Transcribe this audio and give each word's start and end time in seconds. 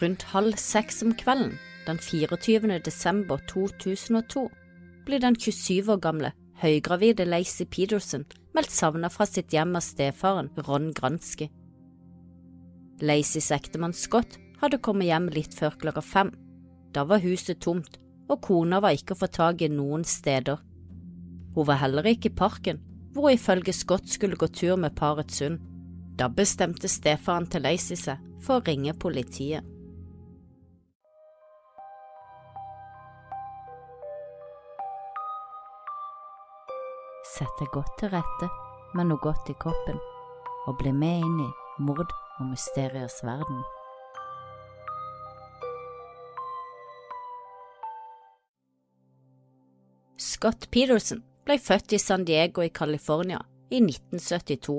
Rundt 0.00 0.24
halv 0.32 0.56
seks 0.58 1.02
om 1.04 1.12
kvelden 1.14 1.58
den 1.86 1.98
24. 1.98 2.78
desember 2.82 3.38
2002 3.46 4.48
blir 5.06 5.20
den 5.20 5.36
27 5.36 5.90
år 5.92 6.00
gamle 6.02 6.30
høygravide 6.62 7.26
Lacey 7.28 7.66
Peterson 7.66 8.24
meldt 8.56 8.72
savnet 8.74 9.12
fra 9.14 9.26
sitt 9.28 9.52
hjem 9.54 9.76
av 9.78 9.84
stefaren 9.84 10.48
Ron 10.66 10.88
Gransky. 10.96 11.46
Laceys 13.04 13.50
ektemann 13.54 13.94
Scott 13.94 14.38
hadde 14.62 14.80
kommet 14.82 15.10
hjem 15.10 15.28
litt 15.34 15.54
før 15.54 15.76
klokka 15.78 16.02
fem. 16.02 16.32
Da 16.94 17.04
var 17.04 17.22
huset 17.22 17.60
tomt, 17.60 17.98
og 18.30 18.40
kona 18.42 18.80
var 18.80 18.96
ikke 18.96 19.14
å 19.14 19.20
få 19.20 19.28
tak 19.30 19.62
i 19.62 19.68
noen 19.68 20.06
steder. 20.08 20.58
Hun 21.54 21.68
var 21.68 21.82
heller 21.84 22.08
ikke 22.08 22.32
i 22.32 22.38
parken, 22.40 22.80
hvor 23.12 23.28
hun 23.28 23.36
ifølge 23.36 23.76
Scott 23.76 24.08
skulle 24.10 24.40
gå 24.40 24.48
tur 24.48 24.80
med 24.80 24.96
parets 24.96 25.44
hund. 25.44 25.60
Da 26.18 26.30
bestemte 26.30 26.90
stefaren 26.90 27.46
til 27.50 27.66
Lacey 27.66 27.98
seg 27.98 28.22
for 28.42 28.58
å 28.58 28.66
ringe 28.66 28.94
politiet. 28.94 29.73
Sett 37.34 37.50
deg 37.58 37.70
godt 37.74 37.96
til 37.98 38.12
rette 38.12 38.46
med 38.94 39.08
noe 39.08 39.18
godt 39.22 39.48
i 39.50 39.56
kroppen, 39.58 39.96
og 40.68 40.76
bli 40.78 40.92
med 40.94 41.24
inn 41.24 41.40
i 41.42 41.48
mord 41.82 42.12
og 42.38 42.44
mysteriers 42.46 43.16
verden. 43.26 43.64
Scott 50.20 50.68
Peterson 50.70 51.24
ble 51.44 51.58
født 51.58 51.96
i 51.96 51.98
San 51.98 52.22
Diego 52.28 52.62
i 52.62 52.70
California 52.70 53.40
i 53.72 53.82
1972. 53.82 54.78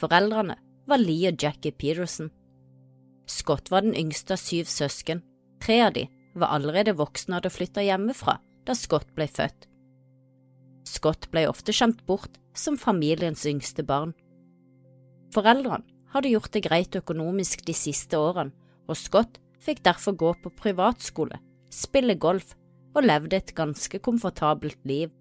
Foreldrene 0.00 0.56
var 0.88 1.02
Lee 1.02 1.28
og 1.34 1.42
Jackie 1.42 1.74
Peterson. 1.74 2.30
Scott 3.28 3.68
var 3.70 3.84
den 3.84 3.96
yngste 3.98 4.38
av 4.38 4.40
syv 4.40 4.70
søsken. 4.72 5.20
Tre 5.60 5.82
av 5.84 5.96
de 5.98 6.08
var 6.38 6.54
allerede 6.56 6.96
voksne 6.96 7.34
og 7.34 7.42
hadde 7.42 7.52
flytta 7.52 7.84
hjemmefra 7.84 8.38
da 8.64 8.76
Scott 8.78 9.12
ble 9.16 9.28
født. 9.28 9.68
Scott 10.88 11.28
ble 11.32 11.44
ofte 11.50 11.74
skjemt 11.74 12.00
bort 12.08 12.38
som 12.56 12.78
familiens 12.80 13.44
yngste 13.46 13.84
barn. 13.86 14.14
Foreldrene 15.34 15.84
hadde 16.14 16.32
gjort 16.32 16.54
det 16.54 16.64
greit 16.64 16.96
økonomisk 16.96 17.66
de 17.68 17.74
siste 17.76 18.18
årene, 18.18 18.54
og 18.88 18.96
Scott 18.96 19.36
fikk 19.60 19.82
derfor 19.84 20.16
gå 20.16 20.32
på 20.42 20.52
privatskole, 20.56 21.36
spille 21.68 22.16
golf 22.16 22.54
og 22.96 23.04
levde 23.04 23.36
et 23.36 23.54
ganske 23.54 24.00
komfortabelt 24.00 24.80
liv. 24.88 25.12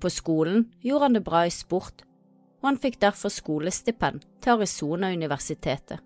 På 0.00 0.10
skolen 0.12 0.68
gjorde 0.84 1.08
han 1.08 1.18
det 1.18 1.24
bra 1.26 1.44
i 1.48 1.52
sport, 1.52 2.04
og 2.62 2.70
han 2.70 2.80
fikk 2.80 3.00
derfor 3.02 3.32
skolestipend 3.32 4.22
til 4.40 4.54
Arizona-universitetet. 4.54 5.98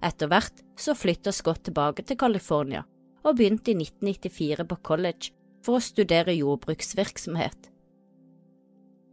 Etter 0.00 0.30
hvert 0.32 0.62
så 0.80 0.96
flytta 0.96 1.32
Scott 1.36 1.66
tilbake 1.68 2.06
til 2.08 2.16
California 2.18 2.86
og 3.20 3.36
begynte 3.36 3.74
i 3.74 3.76
1994 3.76 4.64
på 4.70 4.78
college 4.86 5.34
for 5.64 5.76
å 5.76 5.84
studere 5.84 6.32
jordbruksvirksomhet. 6.38 7.69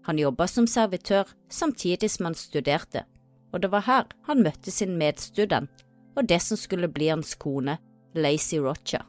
Han 0.08 0.20
jobba 0.22 0.48
som 0.48 0.68
servitør 0.68 1.28
samtidig 1.52 2.10
som 2.12 2.30
han 2.30 2.38
studerte, 2.38 3.04
og 3.52 3.62
det 3.64 3.72
var 3.72 3.86
her 3.88 4.08
han 4.28 4.44
møtte 4.44 4.72
sin 4.72 4.96
medstudent 5.00 5.84
og 6.18 6.26
det 6.26 6.40
som 6.42 6.58
skulle 6.58 6.90
bli 6.90 7.12
hans 7.12 7.36
kone, 7.38 7.78
Lacey 8.18 8.60
Rocha. 8.64 9.04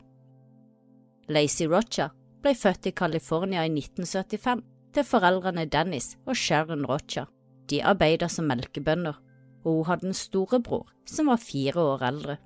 Lacey 1.28 1.68
Rocha 1.68 2.10
ble 2.42 2.52
født 2.54 2.90
i 2.90 2.92
California 2.96 3.64
i 3.64 3.72
1975 3.72 4.62
til 4.94 5.06
foreldrene 5.06 5.64
Dennis 5.72 6.14
og 6.26 6.36
Sharon 6.36 6.84
Rocha. 6.88 7.24
De 7.68 7.80
arbeidet 7.84 8.30
som 8.32 8.48
melkebønder, 8.48 9.16
og 9.64 9.72
hun 9.72 9.88
hadde 9.88 10.08
en 10.08 10.16
storebror 10.16 10.86
som 11.08 11.28
var 11.32 11.40
fire 11.40 11.80
år 11.80 12.04
eldre. 12.08 12.36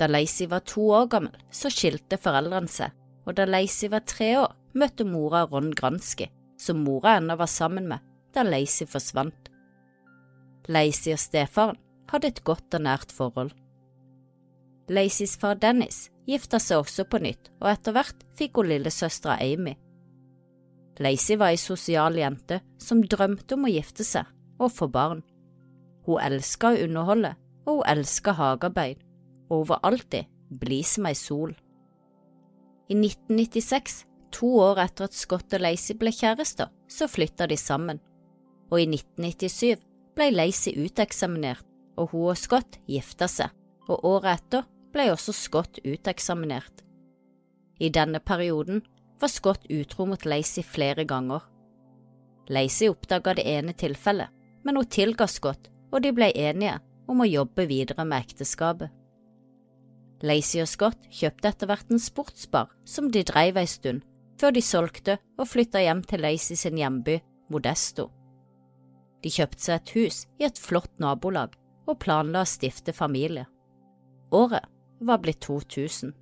Da 0.00 0.08
Lacey 0.08 0.48
var 0.48 0.64
to 0.64 0.86
år 0.96 1.08
gammel, 1.12 1.36
så 1.52 1.72
skilte 1.72 2.20
foreldrene 2.20 2.68
seg, 2.68 2.92
og 3.28 3.36
da 3.36 3.44
Lacey 3.48 3.90
var 3.92 4.04
tre 4.08 4.30
år, 4.40 4.54
møtte 4.72 5.04
mora 5.04 5.44
Ron 5.48 5.72
Gransky, 5.76 6.30
som 6.60 6.84
mora 6.84 7.16
ennå 7.16 7.36
var 7.40 7.48
sammen 7.50 7.88
med 7.88 8.04
da 8.34 8.44
Lacey 8.46 8.86
forsvant. 8.86 9.48
Lacey 10.70 11.14
og 11.14 11.20
stefaren 11.20 11.78
hadde 12.12 12.30
et 12.30 12.42
godt 12.46 12.76
og 12.76 12.84
nært 12.84 13.12
forhold. 13.14 13.52
Lacys 14.90 15.36
far 15.38 15.58
Dennis 15.58 16.08
gifta 16.26 16.58
seg 16.62 16.82
også 16.82 17.06
på 17.10 17.20
nytt, 17.22 17.50
og 17.62 17.70
etter 17.72 17.94
hvert 17.94 18.24
fikk 18.38 18.58
hun 18.58 18.70
lillesøstera 18.70 19.38
Amy. 19.42 19.76
Lacey 21.00 21.38
var 21.40 21.54
ei 21.54 21.60
sosial 21.60 22.18
jente 22.18 22.60
som 22.82 23.02
drømte 23.02 23.56
om 23.56 23.66
å 23.66 23.72
gifte 23.72 24.04
seg 24.04 24.28
og 24.60 24.74
få 24.74 24.90
barn. 24.92 25.22
Hun 26.06 26.20
elska 26.20 26.74
å 26.74 26.82
underholde, 26.84 27.32
og 27.66 27.80
hun 27.80 27.88
elska 27.94 28.34
hagearbeid, 28.36 29.00
og 29.48 29.62
hun 29.62 29.70
var 29.72 29.82
alltid 29.86 30.28
blid 30.50 30.86
som 30.86 31.06
ei 31.08 31.16
sol. 31.16 31.54
I 32.90 32.98
1996, 32.98 34.04
to 34.32 34.48
år 34.62 34.80
etter 34.84 35.08
at 35.08 35.16
Scott 35.16 35.54
og 35.56 35.62
Lacey 35.62 35.96
ble 35.98 36.12
kjærester, 36.14 36.70
så 36.88 37.08
flytta 37.10 37.48
de 37.50 37.58
sammen, 37.60 38.00
og 38.70 38.80
i 38.80 38.86
1997 38.88 39.82
ble 40.16 40.30
Lacey 40.34 40.74
uteksaminert, 40.78 41.64
og 41.98 42.12
hun 42.14 42.30
og 42.32 42.38
Scott 42.38 42.78
gifta 42.88 43.28
seg, 43.30 43.50
og 43.88 44.04
året 44.06 44.38
etter 44.38 44.68
ble 44.94 45.10
også 45.12 45.34
Scott 45.36 45.80
uteksaminert. 45.84 46.82
I 47.80 47.88
denne 47.92 48.20
perioden 48.20 48.82
var 49.20 49.32
Scott 49.32 49.66
utro 49.70 50.06
mot 50.08 50.24
Lacey 50.28 50.64
flere 50.64 51.04
ganger. 51.08 51.42
Lacey 52.50 52.90
oppdaga 52.90 53.34
det 53.38 53.46
ene 53.48 53.74
tilfellet, 53.76 54.30
men 54.64 54.76
hun 54.76 54.88
tilga 54.90 55.26
Scott, 55.30 55.70
og 55.90 56.02
de 56.04 56.12
ble 56.14 56.30
enige 56.36 56.78
om 57.10 57.22
å 57.22 57.28
jobbe 57.28 57.66
videre 57.70 58.04
med 58.06 58.26
ekteskapet. 58.26 58.90
Lacey 60.26 60.60
og 60.60 60.68
Scott 60.68 61.06
kjøpte 61.08 61.48
etter 61.48 61.70
hvert 61.70 61.92
en 61.92 62.02
sportsbar 62.02 62.68
som 62.84 63.08
de 63.12 63.22
dreiv 63.24 63.56
ei 63.56 63.68
stund, 63.70 64.02
før 64.40 64.54
de 64.56 64.62
solgte 64.64 65.18
og 65.36 65.48
flytta 65.50 65.82
hjem 65.84 66.00
til 66.08 66.24
Lacey 66.24 66.56
sin 66.56 66.78
hjemby, 66.80 67.18
Modesto. 67.52 68.08
De 69.20 69.28
kjøpte 69.32 69.60
seg 69.66 69.80
et 69.80 69.92
hus 69.98 70.20
i 70.40 70.46
et 70.48 70.58
flott 70.58 70.92
nabolag 71.02 71.56
og 71.90 71.98
planla 72.00 72.44
å 72.44 72.48
stifte 72.48 72.94
familie. 72.96 73.44
Året 74.32 74.64
var 75.04 75.20
blitt 75.20 75.42
2000. 75.44 76.14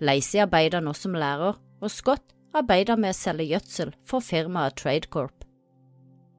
Lacey 0.00 0.40
arbeider 0.44 0.84
nå 0.84 0.92
som 0.96 1.16
lærer, 1.16 1.56
og 1.56 1.92
Scott 1.92 2.32
arbeider 2.56 2.96
med 3.00 3.12
å 3.12 3.16
selge 3.16 3.48
gjødsel 3.50 3.92
for 4.08 4.24
firmaet 4.24 4.78
Tradecorp. 4.80 5.44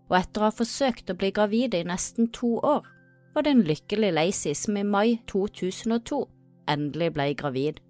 Og 0.08 0.16
etter 0.18 0.42
å 0.42 0.48
ha 0.48 0.56
forsøkt 0.56 1.12
å 1.12 1.18
bli 1.20 1.34
gravid 1.36 1.76
i 1.76 1.84
nesten 1.86 2.32
to 2.34 2.56
år, 2.64 2.86
var 3.36 3.46
det 3.46 3.54
en 3.54 3.66
lykkelig 3.68 4.14
Lacey 4.16 4.56
som 4.58 4.78
i 4.80 4.86
mai 4.88 5.20
2002 5.30 6.24
endelig 6.72 7.12
ble 7.16 7.28
gravid. 7.38 7.82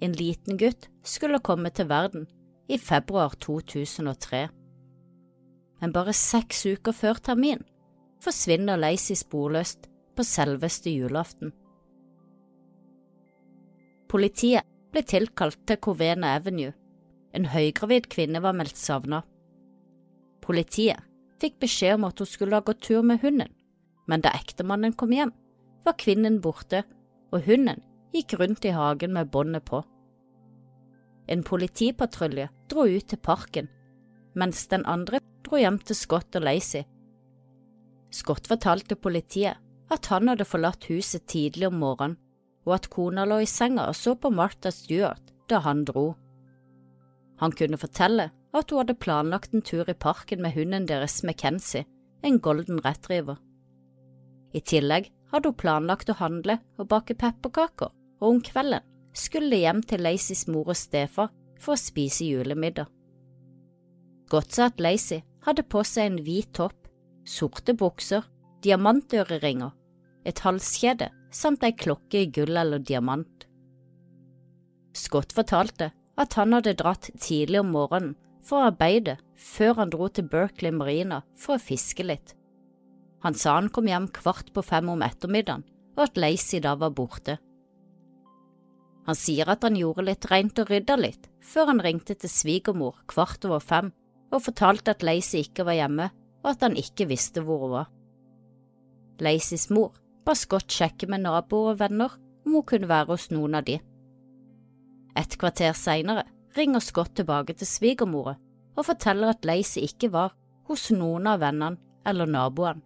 En 0.00 0.16
liten 0.16 0.56
gutt 0.60 0.88
skulle 1.04 1.42
komme 1.44 1.70
til 1.70 1.90
verden 1.90 2.26
i 2.68 2.78
februar 2.78 3.34
2003 3.40 4.48
men 5.80 5.94
bare 5.96 6.14
seks 6.16 6.64
uker 6.68 6.94
før 6.96 7.20
termin 7.24 7.64
forsvinner 8.20 8.80
Lacey 8.80 9.16
sporløst 9.16 9.88
på 10.16 10.24
selveste 10.28 10.92
julaften. 10.92 11.54
Politiet 14.10 14.66
ble 14.92 15.02
tilkalt 15.06 15.60
til 15.68 15.78
Covena 15.80 16.34
Avenue. 16.36 16.74
En 17.32 17.46
høygravid 17.48 18.10
kvinne 18.12 18.42
var 18.44 18.56
meldt 18.58 18.76
savnet. 18.76 19.24
Politiet 20.44 21.00
fikk 21.40 21.60
beskjed 21.62 21.96
om 21.96 22.08
at 22.10 22.20
hun 22.20 22.28
skulle 22.28 22.58
ha 22.58 22.66
gått 22.66 22.82
tur 22.84 23.06
med 23.06 23.22
hunden, 23.22 23.48
men 24.10 24.20
da 24.20 24.34
ektemannen 24.36 24.92
kom 24.98 25.14
hjem, 25.14 25.32
var 25.86 25.96
kvinnen 25.96 26.40
borte, 26.44 26.82
og 27.32 27.46
hunden 27.46 27.80
gikk 28.14 28.36
rundt 28.40 28.64
i 28.64 28.74
hagen 28.74 29.12
med 29.14 29.30
båndet 29.30 29.64
på. 29.68 29.82
En 31.30 31.42
politipatrulje 31.46 32.48
dro 32.70 32.86
ut 32.86 33.06
til 33.10 33.20
parken, 33.22 33.68
mens 34.34 34.66
den 34.70 34.86
andre 34.86 35.20
dro 35.46 35.60
hjem 35.60 35.78
til 35.82 35.98
Scott 35.98 36.38
og 36.38 36.46
Lacey. 36.46 36.86
Scott 38.10 38.48
fortalte 38.50 38.98
politiet 38.98 39.58
at 39.90 40.06
han 40.10 40.30
hadde 40.30 40.46
forlatt 40.46 40.88
huset 40.90 41.26
tidlig 41.30 41.68
om 41.68 41.78
morgenen, 41.82 42.18
og 42.66 42.74
at 42.76 42.90
kona 42.92 43.24
lå 43.24 43.40
i 43.42 43.48
senga 43.48 43.86
og 43.88 43.96
så 43.96 44.14
på 44.18 44.30
Martha 44.34 44.70
Stewart 44.74 45.32
da 45.50 45.62
han 45.64 45.84
dro. 45.88 46.12
Han 47.40 47.54
kunne 47.56 47.78
fortelle 47.80 48.28
at 48.52 48.70
hun 48.70 48.82
hadde 48.82 48.98
planlagt 49.00 49.54
en 49.54 49.64
tur 49.64 49.88
i 49.88 49.96
parken 49.96 50.42
med 50.42 50.54
hunden 50.54 50.86
deres 50.90 51.22
McKenzie, 51.24 51.86
en 52.22 52.38
golden 52.42 52.82
retriever. 52.84 53.38
I 54.52 54.60
tillegg 54.60 55.08
hadde 55.32 55.50
hun 55.50 55.58
planlagt 55.62 56.10
å 56.10 56.18
handle 56.18 56.58
og 56.78 56.90
bake 56.90 57.16
pepperkaker, 57.18 57.90
og 58.20 58.34
om 58.34 58.40
kvelden 58.44 58.86
skulle 59.16 59.50
de 59.50 59.64
hjem 59.64 59.82
til 59.82 60.04
Lacys 60.04 60.46
mor 60.48 60.70
og 60.70 60.78
stefar 60.78 61.30
for 61.60 61.74
å 61.74 61.80
spise 61.80 62.28
julemiddag. 62.28 62.86
Godt 64.30 64.54
sa 64.54 64.68
at 64.70 64.80
Lacy 64.80 65.20
hadde 65.46 65.66
på 65.66 65.82
seg 65.86 66.06
en 66.06 66.20
hvit 66.24 66.52
topp, 66.54 66.76
sorte 67.26 67.74
bukser, 67.74 68.22
diamantøreringer, 68.62 69.72
et 70.28 70.42
halskjede 70.44 71.10
samt 71.34 71.64
ei 71.66 71.72
klokke 71.74 72.24
i 72.24 72.30
gull 72.30 72.56
eller 72.60 72.82
diamant. 72.82 73.46
Scott 74.94 75.32
fortalte 75.34 75.90
at 76.20 76.34
han 76.36 76.54
hadde 76.54 76.76
dratt 76.78 77.08
tidlig 77.22 77.62
om 77.62 77.72
morgenen 77.74 78.16
for 78.44 78.60
å 78.60 78.70
arbeide 78.70 79.16
før 79.38 79.78
han 79.80 79.92
dro 79.92 80.08
til 80.08 80.28
Berkeley 80.30 80.74
Marina 80.74 81.22
for 81.38 81.56
å 81.56 81.62
fiske 81.62 82.04
litt. 82.06 82.34
Han 83.24 83.36
sa 83.36 83.58
han 83.58 83.68
kom 83.72 83.88
hjem 83.88 84.08
kvart 84.16 84.52
på 84.54 84.64
fem 84.64 84.88
om 84.92 85.02
ettermiddagen 85.04 85.64
og 85.96 86.06
at 86.06 86.20
Lacey 86.20 86.62
da 86.64 86.76
var 86.80 86.94
borte. 86.96 87.36
Han 89.10 89.18
sier 89.18 89.48
at 89.50 89.64
han 89.66 89.74
gjorde 89.74 90.04
litt 90.06 90.26
rent 90.30 90.60
og 90.62 90.68
rydda 90.70 90.94
litt, 91.00 91.24
før 91.42 91.72
han 91.72 91.80
ringte 91.82 92.14
til 92.14 92.30
svigermor 92.30 93.00
kvart 93.10 93.42
over 93.48 93.58
fem 93.58 93.88
og 94.30 94.44
fortalte 94.44 94.92
at 94.94 95.02
Lacey 95.02 95.40
ikke 95.42 95.64
var 95.66 95.74
hjemme, 95.74 96.04
og 96.44 96.50
at 96.52 96.60
han 96.62 96.76
ikke 96.78 97.08
visste 97.10 97.42
hvor 97.42 97.64
hun 97.64 97.72
var. 97.72 97.88
Laceys 99.18 99.66
mor 99.74 99.96
ba 100.22 100.36
Scott 100.38 100.70
sjekke 100.70 101.08
med 101.10 101.24
naboer 101.24 101.72
og 101.72 101.80
venner 101.80 102.14
om 102.46 102.54
hun 102.54 102.66
kunne 102.70 102.86
være 102.86 103.10
hos 103.10 103.24
noen 103.34 103.56
av 103.58 103.66
de. 103.66 103.80
Et 105.18 105.34
kvarter 105.42 105.74
seinere 105.74 106.22
ringer 106.54 106.84
Scott 106.86 107.16
tilbake 107.18 107.56
til 107.58 107.66
svigermora 107.66 108.36
og 108.76 108.86
forteller 108.86 109.32
at 109.34 109.48
Lacey 109.48 109.88
ikke 109.88 110.12
var 110.14 110.36
hos 110.70 110.86
noen 110.94 111.26
av 111.26 111.42
vennene 111.42 111.82
eller 112.06 112.30
naboene. 112.30 112.84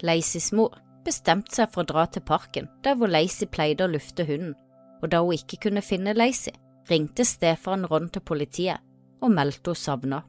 Laceys 0.00 0.48
mor 0.56 0.80
bestemte 1.04 1.60
seg 1.60 1.68
for 1.74 1.84
å 1.84 1.90
dra 1.92 2.06
til 2.08 2.24
parken 2.24 2.72
der 2.88 2.96
hvor 2.96 3.12
Lacey 3.12 3.52
pleide 3.52 3.84
å 3.84 3.92
lufte 3.92 4.24
hunden, 4.24 4.56
og 5.02 5.10
da 5.12 5.22
hun 5.22 5.36
ikke 5.36 5.60
kunne 5.68 5.84
finne 5.84 6.16
Lacey, 6.16 6.52
ringte 6.90 7.24
stefaren 7.24 7.86
Ron 7.86 8.08
til 8.12 8.24
politiet 8.24 8.84
og 9.22 9.32
meldte 9.34 9.72
henne 9.72 9.82
savna. 9.82 10.20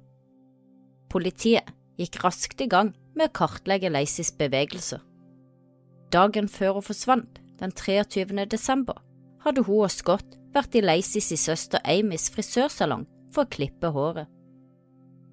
Politiet 1.09 1.69
gikk 1.99 2.19
raskt 2.23 2.61
i 2.61 2.69
gang 2.69 2.93
med 3.15 3.29
å 3.29 3.35
kartlegge 3.41 3.91
Laceys 3.91 4.31
bevegelser. 4.37 5.01
Dagen 6.13 6.47
før 6.49 6.79
hun 6.79 6.85
forsvant, 6.85 7.39
den 7.59 7.73
23. 7.75 8.45
desember, 8.49 8.97
hadde 9.43 9.65
hun 9.67 9.85
og 9.85 9.93
Scott 9.93 10.37
vært 10.55 10.75
i 10.75 10.83
Lacys 10.83 11.31
søster 11.37 11.81
Amys 11.85 12.29
frisørsalong 12.33 13.05
for 13.33 13.45
å 13.45 13.51
klippe 13.51 13.91
håret. 13.93 14.29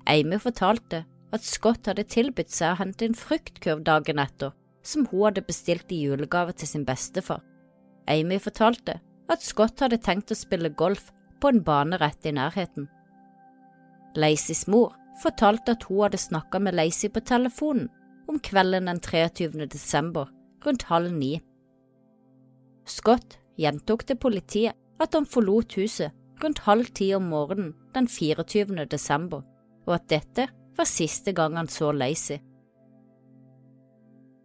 Amy 0.07 0.39
fortalte 0.39 1.05
at 1.35 1.47
Scott 1.47 1.89
hadde 1.89 2.07
tilbudt 2.07 2.53
seg 2.55 2.75
å 2.75 2.81
hente 2.81 3.07
en 3.09 3.19
fruktkurv 3.19 3.83
dagen 3.87 4.21
etter, 4.23 4.53
som 4.87 5.07
hun 5.11 5.27
hadde 5.27 5.47
bestilt 5.47 5.91
i 5.93 6.05
julegave 6.05 6.55
til 6.55 6.71
sin 6.71 6.85
bestefar. 6.87 7.43
Amy 8.07 8.39
fortalte 8.43 9.01
at 9.33 9.43
Scott 9.43 9.83
hadde 9.83 9.99
tenkt 10.03 10.33
å 10.33 10.39
spille 10.39 10.71
golf 10.71 11.11
på 11.41 11.51
en 11.51 11.63
bane 11.65 11.99
rett 12.01 12.27
i 12.27 12.35
nærheten. 12.35 12.89
Lacys 14.17 14.65
mor 14.73 14.95
fortalte 15.23 15.75
at 15.77 15.87
hun 15.89 16.05
hadde 16.05 16.21
snakka 16.21 16.61
med 16.63 16.77
Lacy 16.77 17.11
på 17.13 17.23
telefonen 17.25 17.91
om 18.31 18.41
kvelden 18.43 18.89
den 18.91 19.01
23. 19.03 19.67
desember 19.71 20.31
rundt 20.67 20.87
halv 20.91 21.13
ni. 21.13 21.37
Scott 22.87 23.39
gjentok 23.61 24.07
til 24.07 24.19
politiet 24.21 24.77
at 25.03 25.15
han 25.15 25.29
forlot 25.29 25.77
huset 25.79 26.15
rundt 26.43 26.65
halv 26.67 26.91
ti 26.97 27.13
om 27.17 27.29
morgenen 27.33 27.75
den 27.95 28.09
24. 28.09 28.85
desember, 28.91 29.43
og 29.87 29.95
at 29.95 30.09
dette 30.11 30.49
var 30.77 30.89
siste 30.89 31.33
gang 31.33 31.57
han 31.57 31.71
så 31.73 31.93
Lacy. 31.93 32.39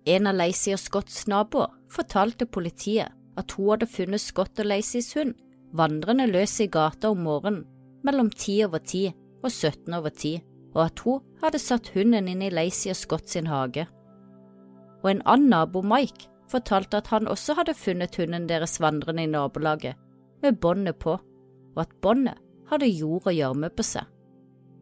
En 0.07 0.27
av 0.27 0.37
Lacy 0.37 0.71
og 0.73 0.81
Scotts 0.81 1.27
naboer 1.29 1.73
fortalte 1.91 2.47
politiet 2.49 3.11
at 3.39 3.55
hun 3.55 3.71
hadde 3.73 3.87
funnet 3.87 4.23
Scott 4.23 4.59
og 4.59 4.67
Lacys 4.67 5.13
hund 5.15 5.35
vandrende 5.77 6.27
løs 6.27 6.57
i 6.59 6.67
gata 6.67 7.11
om 7.11 7.23
morgenen 7.25 7.63
mellom 8.03 8.31
ti 8.33 8.57
over 8.65 8.81
ti 8.83 9.05
og 9.41 9.49
17 9.51 9.93
over 9.93 10.13
ti, 10.13 10.35
og 10.75 10.85
at 10.85 11.03
hun 11.05 11.21
hadde 11.41 11.61
satt 11.61 11.91
hunden 11.95 12.29
inn 12.29 12.43
i 12.45 12.51
Lacy 12.53 12.91
og 12.91 12.97
Scott 12.97 13.29
sin 13.29 13.49
hage. 13.49 13.87
Og 15.01 15.09
en 15.11 15.23
annen 15.25 15.49
nabo, 15.53 15.81
Mike, 15.81 16.27
fortalte 16.51 16.99
at 16.99 17.09
han 17.13 17.29
også 17.31 17.55
hadde 17.57 17.77
funnet 17.77 18.17
hunden 18.19 18.47
deres 18.49 18.79
vandrende 18.83 19.25
i 19.25 19.31
nabolaget, 19.31 19.97
med 20.41 20.57
båndet 20.61 20.97
på, 21.01 21.17
og 21.75 21.81
at 21.81 21.93
båndet 22.01 22.39
hadde 22.69 22.89
jord 22.89 23.27
og 23.29 23.35
gjørme 23.35 23.69
på 23.73 23.85
seg. 23.85 24.05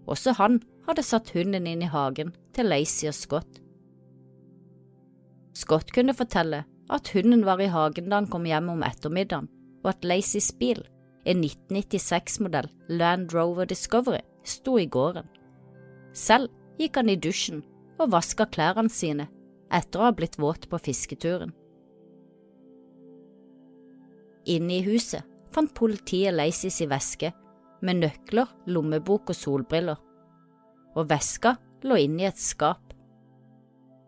Også 0.09 0.33
han 0.39 0.59
hadde 0.87 1.05
satt 1.05 1.31
hunden 1.35 1.67
inn 1.69 1.83
i 1.85 1.91
hagen 1.91 2.33
til 2.55 2.71
Lacey 2.71 3.09
og 3.11 3.15
Scott. 3.15 3.59
Scott 5.55 5.91
kunne 5.93 6.15
fortelle 6.15 6.63
at 6.89 7.11
hunden 7.13 7.45
var 7.45 7.61
i 7.61 7.69
hagen 7.69 8.09
da 8.09 8.19
han 8.19 8.29
kom 8.31 8.47
hjem 8.49 8.71
om 8.73 8.85
ettermiddagen, 8.85 9.49
og 9.83 9.91
at 9.93 10.05
Lacys 10.07 10.49
bil, 10.59 10.81
en 11.29 11.43
1996-modell 11.45 12.69
Land 12.89 13.33
Rover 13.35 13.69
Discovery, 13.69 14.21
sto 14.43 14.77
i 14.79 14.87
gården. 14.89 15.27
Selv 16.15 16.49
gikk 16.79 16.97
han 16.97 17.11
i 17.11 17.19
dusjen 17.19 17.61
og 17.99 18.13
vaska 18.15 18.47
klærne 18.49 18.89
sine 18.91 19.27
etter 19.69 20.01
å 20.01 20.09
ha 20.09 20.15
blitt 20.15 20.39
våt 20.41 20.65
på 20.71 20.79
fisketuren. 20.81 21.51
Inne 24.49 24.79
i 24.79 24.85
huset 24.87 25.25
fant 25.53 25.73
politiet 25.77 26.33
Lacys 26.33 26.79
i 26.81 26.89
veske 26.89 27.31
med 27.85 28.01
nøkler, 28.01 28.49
lommebok 28.67 29.29
og 29.31 29.37
solbriller, 29.37 29.99
og 30.97 31.09
veska 31.09 31.55
lå 31.85 31.99
inne 32.03 32.25
i 32.25 32.29
et 32.29 32.41
skap. 32.41 32.81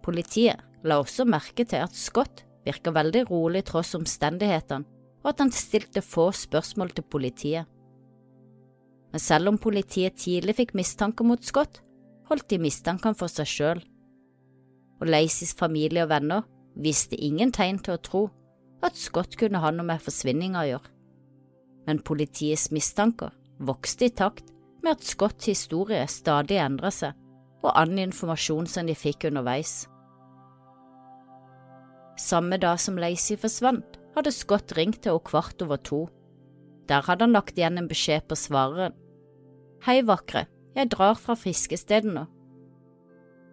Politiet 0.02 0.60
la 0.88 0.98
også 1.00 1.28
merke 1.30 1.64
til 1.68 1.86
at 1.86 1.96
Scott 1.96 2.44
virka 2.66 2.94
veldig 2.94 3.26
rolig 3.30 3.64
tross 3.70 3.96
omstendighetene, 3.98 4.86
og 5.22 5.30
at 5.30 5.44
han 5.44 5.54
stilte 5.54 6.02
få 6.02 6.32
spørsmål 6.34 6.94
til 6.98 7.06
politiet. 7.06 7.70
Men 9.12 9.22
selv 9.22 9.52
om 9.52 9.60
politiet 9.62 10.18
tidlig 10.18 10.56
fikk 10.58 10.76
mistanke 10.78 11.26
mot 11.28 11.44
Scott, 11.44 11.82
holdt 12.30 12.48
de 12.50 12.62
mistankene 12.64 13.18
for 13.18 13.32
seg 13.32 13.50
sjøl, 13.50 13.82
og 15.02 15.10
Lacys 15.10 15.54
familie 15.58 16.06
og 16.06 16.12
venner 16.14 16.46
visste 16.78 17.18
ingen 17.18 17.52
tegn 17.52 17.82
til 17.84 17.98
å 17.98 18.02
tro 18.06 18.24
at 18.86 18.98
Scott 18.98 19.36
kunne 19.38 19.62
ha 19.62 19.72
noe 19.74 19.86
med 19.86 20.02
forsvinninga 20.02 20.62
å 20.62 20.70
gjøre. 20.70 20.92
Men 21.90 22.02
politiets 22.06 22.70
mistanker 22.74 23.34
vokste 23.62 24.08
i 24.08 24.14
takt 24.14 24.52
med 24.82 24.96
at 24.96 25.06
Scotts 25.06 25.50
historie 25.50 26.06
stadig 26.10 26.62
endra 26.62 26.92
seg, 26.94 27.18
og 27.62 27.74
annen 27.76 28.08
informasjon 28.08 28.70
som 28.70 28.88
de 28.90 28.96
fikk 28.98 29.28
underveis. 29.30 29.86
Samme 32.22 32.60
dag 32.62 32.78
som 32.80 33.00
Lacey 33.02 33.40
forsvant, 33.40 33.98
hadde 34.14 34.34
Scott 34.36 34.76
ringt 34.78 35.02
til 35.02 35.16
henne 35.16 35.26
kvart 35.26 35.62
over 35.66 35.80
to. 35.82 36.02
Der 36.90 37.02
hadde 37.08 37.26
han 37.26 37.34
lagt 37.34 37.58
igjen 37.58 37.80
en 37.80 37.90
beskjed 37.90 38.28
på 38.30 38.38
svareren. 38.38 38.94
Hei, 39.88 40.02
vakre, 40.06 40.46
jeg 40.78 40.92
drar 40.94 41.18
fra 41.18 41.34
fiskestedet 41.40 42.12
nå. 42.14 42.28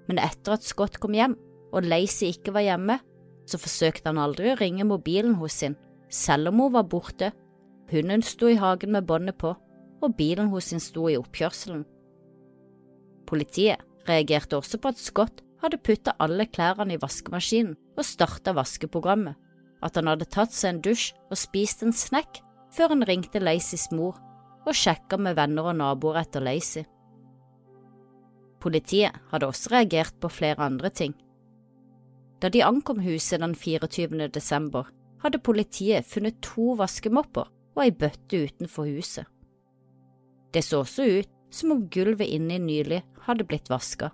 Men 0.08 0.20
etter 0.20 0.58
at 0.58 0.66
Scott 0.66 0.98
kom 1.00 1.16
hjem 1.16 1.36
og 1.72 1.84
Lacey 1.88 2.32
ikke 2.32 2.52
var 2.56 2.64
hjemme, 2.66 2.98
så 3.48 3.60
forsøkte 3.60 4.10
han 4.10 4.20
aldri 4.20 4.52
å 4.52 4.58
ringe 4.60 4.86
mobilen 4.88 5.36
hos 5.40 5.58
sin, 5.62 5.76
selv 6.12 6.52
om 6.52 6.64
hun 6.64 6.74
var 6.76 6.88
borte. 6.88 7.32
Hunden 7.88 8.24
sto 8.24 8.48
i 8.48 8.58
hagen 8.60 8.92
med 8.92 9.08
båndet 9.08 9.38
på, 9.40 9.54
og 10.04 10.16
bilen 10.16 10.50
hos 10.52 10.70
sin 10.70 10.82
sto 10.82 11.08
i 11.08 11.16
oppkjørselen. 11.18 11.84
Politiet 13.28 13.84
reagerte 14.08 14.56
også 14.60 14.80
på 14.80 14.92
at 14.92 15.00
Scott 15.00 15.42
hadde 15.62 15.80
putta 15.82 16.14
alle 16.22 16.46
klærne 16.46 16.94
i 16.94 17.00
vaskemaskinen 17.00 17.76
og 17.98 18.06
starta 18.06 18.54
vaskeprogrammet, 18.56 19.34
at 19.82 19.96
han 19.98 20.10
hadde 20.10 20.28
tatt 20.30 20.54
seg 20.54 20.74
en 20.74 20.82
dusj 20.82 21.12
og 21.30 21.38
spist 21.38 21.84
en 21.86 21.94
snekk 21.94 22.40
før 22.74 22.94
han 22.94 23.06
ringte 23.08 23.42
Lacys 23.42 23.88
mor 23.94 24.18
og 24.66 24.76
sjekka 24.76 25.18
med 25.20 25.38
venner 25.38 25.70
og 25.70 25.78
naboer 25.78 26.20
etter 26.22 26.44
Lacy. 26.44 26.84
Politiet 28.58 29.14
hadde 29.30 29.48
også 29.48 29.72
reagert 29.72 30.18
på 30.20 30.30
flere 30.32 30.66
andre 30.66 30.90
ting. 30.90 31.14
Da 32.42 32.50
de 32.50 32.62
ankom 32.62 33.00
huset 33.02 33.40
den 33.42 33.54
24. 33.54 34.28
desember, 34.34 34.90
hadde 35.22 35.42
politiet 35.42 36.06
funnet 36.06 36.38
to 36.42 36.74
vaskemopper 36.78 37.48
og 37.74 37.82
ei 37.82 37.90
bøtte 37.94 38.44
utenfor 38.46 38.86
huset. 38.90 39.26
Det 40.54 40.62
så 40.64 40.82
også 40.84 41.06
ut 41.18 41.32
som 41.54 41.72
om 41.74 41.86
gulvet 41.90 42.30
inni 42.30 42.58
nylig 42.62 43.02
hadde 43.26 43.46
blitt 43.46 43.70
vaska 43.70 44.10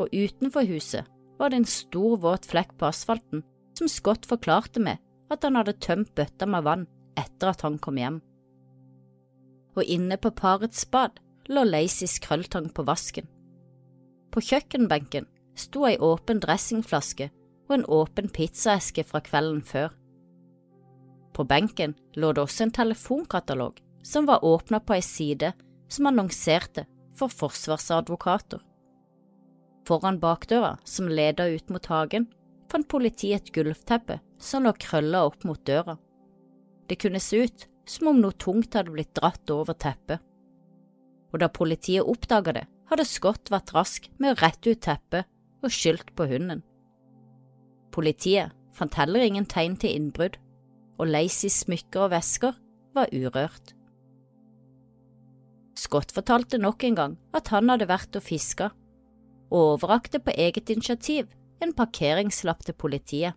og 0.00 0.12
utenfor 0.12 0.66
huset 0.68 1.08
var 1.40 1.50
det 1.50 1.60
en 1.60 1.68
stor, 1.68 2.16
våt 2.20 2.48
flekk 2.48 2.74
på 2.78 2.88
asfalten 2.88 3.44
som 3.78 3.88
Scott 3.88 4.26
forklarte 4.28 4.80
med 4.82 5.00
at 5.32 5.44
han 5.46 5.56
hadde 5.56 5.78
tømt 5.80 6.12
bøtta 6.16 6.48
med 6.48 6.66
vann 6.66 6.86
etter 7.20 7.52
at 7.52 7.64
han 7.64 7.78
kom 7.78 7.98
hjem. 8.00 8.20
Og 9.76 9.84
inne 9.86 10.18
på 10.20 10.32
parets 10.36 10.84
bad 10.90 11.20
lå 11.50 11.64
Lacys 11.64 12.18
krølltang 12.22 12.68
på 12.74 12.84
vasken. 12.86 13.28
På 14.30 14.42
kjøkkenbenken 14.44 15.26
sto 15.58 15.86
ei 15.88 15.96
åpen 15.96 16.42
dressingflaske 16.42 17.30
og 17.68 17.76
en 17.76 17.86
åpen 17.86 18.30
pizzaeske 18.34 19.04
fra 19.06 19.22
kvelden 19.24 19.62
før. 19.66 19.90
På 21.34 21.46
benken 21.46 21.94
lå 22.16 22.32
det 22.34 22.42
også 22.42 22.66
en 22.66 22.74
telefonkatalog 22.74 23.78
som 24.06 24.26
var 24.26 24.44
åpna 24.44 24.80
på 24.80 24.96
ei 24.96 25.04
side 25.04 25.52
som 25.90 26.08
annonserte 26.10 26.86
for 27.18 27.32
forsvarsadvokater. 27.32 28.60
Foran 29.90 30.20
bakdøra, 30.22 30.76
som 30.86 31.08
leda 31.10 31.48
ut 31.50 31.70
mot 31.74 31.86
hagen, 31.90 32.28
fant 32.70 32.86
politiet 32.86 33.40
et 33.40 33.48
gulvteppe 33.56 34.20
som 34.38 34.62
lå 34.62 34.70
krølla 34.78 35.24
opp 35.26 35.42
mot 35.48 35.58
døra. 35.66 35.96
Det 36.86 37.00
kunne 37.02 37.18
se 37.18 37.40
ut 37.42 37.66
som 37.90 38.12
om 38.12 38.20
noe 38.22 38.36
tungt 38.38 38.78
hadde 38.78 38.94
blitt 38.94 39.16
dratt 39.18 39.50
over 39.50 39.74
teppet. 39.74 40.22
Og 41.34 41.42
da 41.42 41.50
politiet 41.50 42.06
oppdaga 42.06 42.54
det, 42.54 42.64
hadde 42.86 43.06
Scott 43.06 43.50
vært 43.50 43.74
rask 43.74 44.06
med 44.22 44.36
å 44.36 44.38
rette 44.38 44.70
ut 44.70 44.82
teppet 44.86 45.26
og 45.58 45.74
skyldt 45.74 46.14
på 46.14 46.28
hunden. 46.30 46.62
Politiet 47.90 48.54
fant 48.70 48.94
heller 48.94 49.26
ingen 49.26 49.50
tegn 49.50 49.74
til 49.74 49.96
innbrudd, 49.98 50.38
og 51.02 51.10
Lacys 51.10 51.64
smykker 51.64 52.06
og 52.06 52.14
vesker 52.14 52.54
var 52.94 53.10
urørt. 53.10 53.74
Scott 55.74 56.14
fortalte 56.14 56.62
nok 56.62 56.86
en 56.86 56.98
gang 56.98 57.18
at 57.34 57.50
han 57.50 57.72
hadde 57.72 57.90
vært 57.90 58.14
og 58.14 58.22
fiska 58.22 58.70
og 59.50 59.74
overrakte 59.74 60.20
på 60.22 60.34
eget 60.38 60.70
initiativ 60.70 61.30
en 61.62 61.74
parkeringslapp 61.76 62.64
til 62.64 62.74
politiet. 62.78 63.34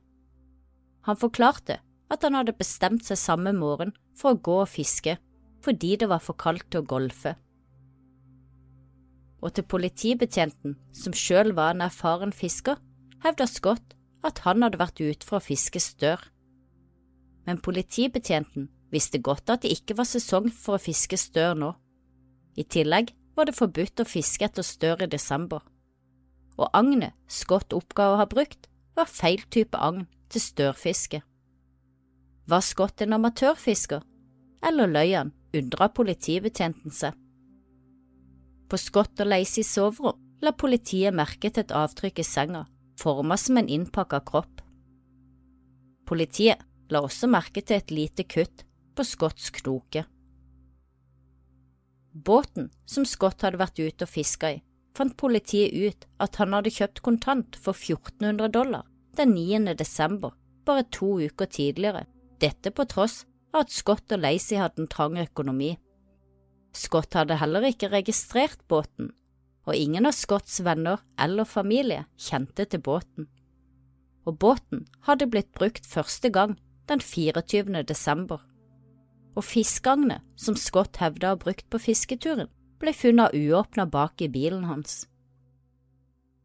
Han 1.03 1.19
forklarte 1.19 1.79
at 2.13 2.23
han 2.23 2.37
hadde 2.37 2.55
bestemt 2.55 3.05
seg 3.07 3.19
samme 3.19 3.53
morgen 3.57 3.93
for 4.17 4.33
å 4.33 4.41
gå 4.47 4.59
og 4.63 4.71
fiske 4.71 5.17
fordi 5.63 5.95
det 5.95 6.09
var 6.11 6.19
for 6.19 6.35
kaldt 6.35 6.67
til 6.71 6.83
å 6.83 6.87
golfe. 6.87 7.37
Og 9.43 9.53
til 9.55 9.63
politibetjenten, 9.67 10.75
som 10.95 11.15
selv 11.15 11.55
var 11.55 11.73
en 11.73 11.83
erfaren 11.85 12.33
fisker, 12.35 12.77
hevda 13.23 13.47
Scott 13.47 13.95
at 14.23 14.43
han 14.43 14.63
hadde 14.63 14.79
vært 14.79 14.99
ute 14.99 15.27
for 15.27 15.39
å 15.39 15.43
fiske 15.43 15.79
stør. 15.83 16.19
Men 17.47 17.59
politibetjenten 17.63 18.69
visste 18.91 19.19
godt 19.23 19.51
at 19.51 19.63
det 19.63 19.73
ikke 19.75 19.97
var 19.99 20.07
sesong 20.07 20.51
for 20.51 20.77
å 20.77 20.83
fiske 20.83 21.19
stør 21.19 21.55
nå. 21.59 21.73
I 22.59 22.63
tillegg 22.63 23.11
var 23.35 23.49
det 23.49 23.57
forbudt 23.57 24.03
å 24.03 24.07
fiske 24.07 24.45
etter 24.45 24.67
stør 24.67 25.03
i 25.03 25.11
desember, 25.11 25.63
og 26.57 26.69
agnet 26.77 27.15
Scott 27.27 27.73
oppga 27.73 28.11
å 28.11 28.17
ha 28.21 28.27
brukt, 28.29 28.69
var 28.93 29.09
feil 29.09 29.41
type 29.49 29.77
agn 29.77 30.05
til 30.29 30.43
størfiske. 30.43 31.21
Var 32.49 32.65
Scott 32.65 33.01
en 33.01 33.15
amatørfisker, 33.17 34.03
eller 34.63 34.91
løy 34.91 35.13
han, 35.15 35.33
undra 35.55 35.89
politibetjenten 35.89 36.93
seg. 36.93 37.15
På 38.69 38.79
Scott 38.81 39.21
og 39.21 39.29
Lacey 39.29 39.65
soverom 39.65 40.19
la 40.43 40.51
politiet 40.57 41.15
merke 41.15 41.49
til 41.49 41.63
et 41.63 41.73
avtrykk 41.77 42.19
i 42.19 42.27
senga, 42.27 42.65
forma 42.99 43.37
som 43.39 43.59
en 43.59 43.69
innpakka 43.69 44.19
kropp. 44.27 44.61
Politiet 46.09 46.61
la 46.91 47.03
også 47.05 47.29
merke 47.31 47.63
til 47.63 47.79
et 47.79 47.93
lite 47.93 48.25
kutt 48.27 48.65
på 48.93 49.05
Scotts 49.07 49.49
knoke. 49.61 50.03
Båten 52.13 52.69
som 52.85 53.07
Scott 53.09 53.41
hadde 53.41 53.61
vært 53.61 53.79
ute 53.79 54.05
og 54.05 54.11
fiska 54.11 54.51
i, 54.53 54.59
fant 54.97 55.15
politiet 55.17 55.73
ut 55.73 56.07
at 56.23 56.37
han 56.41 56.53
hadde 56.55 56.73
kjøpt 56.73 57.01
kontant 57.05 57.57
for 57.57 57.77
1400 57.77 58.51
dollar 58.53 58.87
den 59.17 59.33
9. 59.35 59.73
desember, 59.77 60.33
bare 60.65 60.85
to 60.91 61.19
uker 61.21 61.45
tidligere, 61.45 62.05
dette 62.41 62.71
på 62.73 62.85
tross 62.89 63.23
av 63.53 63.65
at 63.65 63.73
Scott 63.73 64.13
og 64.15 64.23
Lacey 64.23 64.57
hadde 64.57 64.81
en 64.81 64.89
trang 64.89 65.19
økonomi. 65.21 65.75
Scott 66.73 67.13
hadde 67.13 67.37
heller 67.37 67.67
ikke 67.69 67.91
registrert 67.93 68.63
båten, 68.67 69.11
og 69.69 69.77
ingen 69.77 70.09
av 70.09 70.17
Scotts 70.17 70.63
venner 70.65 71.03
eller 71.21 71.45
familie 71.45 72.07
kjente 72.17 72.65
til 72.65 72.81
båten. 72.81 73.29
Og 74.25 74.39
båten 74.41 74.87
hadde 75.05 75.29
blitt 75.29 75.53
brukt 75.53 75.85
første 75.85 76.33
gang 76.33 76.57
den 76.89 77.03
24. 77.03 77.83
desember 77.85 78.41
og 79.33 79.45
fiskeagnet 79.45 80.23
som 80.39 80.57
Scott 80.59 80.99
hevda 81.01 81.31
å 81.31 81.35
ha 81.35 81.41
brukt 81.41 81.65
på 81.71 81.81
fisketuren, 81.81 82.49
ble 82.83 82.93
funnet 82.95 83.33
uåpna 83.33 83.87
bak 83.87 84.21
i 84.21 84.29
bilen 84.29 84.67
hans. 84.67 85.05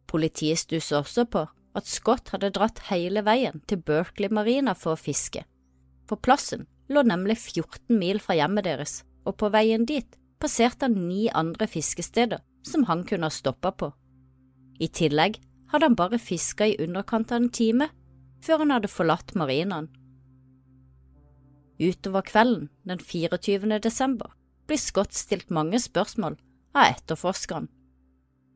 Politiet 0.09 0.63
stusset 0.63 1.01
også 1.01 1.27
på 1.29 1.45
at 1.77 1.91
Scott 1.91 2.31
hadde 2.33 2.53
dratt 2.55 2.85
hele 2.89 3.25
veien 3.27 3.61
til 3.69 3.83
Berkeley 3.85 4.33
Marina 4.33 4.75
for 4.79 4.95
å 4.95 5.01
fiske, 5.01 5.45
for 6.09 6.21
plassen 6.23 6.67
lå 6.89 7.03
nemlig 7.05 7.37
14 7.43 7.99
mil 7.99 8.23
fra 8.23 8.39
hjemmet 8.39 8.65
deres, 8.65 9.03
og 9.27 9.37
på 9.43 9.51
veien 9.53 9.85
dit 9.87 10.17
passerte 10.41 10.87
han 10.87 10.97
ni 11.09 11.27
andre 11.35 11.69
fiskesteder 11.69 12.41
som 12.65 12.87
han 12.89 13.05
kunne 13.05 13.29
ha 13.29 13.35
stoppa 13.35 13.75
på. 13.75 13.91
I 14.81 14.89
tillegg 14.89 15.41
hadde 15.73 15.91
han 15.91 15.99
bare 15.99 16.23
fiska 16.23 16.71
i 16.71 16.79
underkant 16.81 17.33
av 17.35 17.43
en 17.43 17.53
time 17.53 17.91
før 18.45 18.63
han 18.63 18.73
hadde 18.77 18.91
forlatt 18.93 19.35
marinaen. 19.37 19.91
Utover 21.79 22.25
kvelden 22.27 22.71
den 22.89 23.03
24. 23.03 23.79
desember 23.83 24.33
blir 24.69 24.81
Scott 24.81 25.17
stilt 25.17 25.51
mange 25.51 25.81
spørsmål 25.81 26.37
av 26.77 26.93
etterforskeren. 26.93 27.69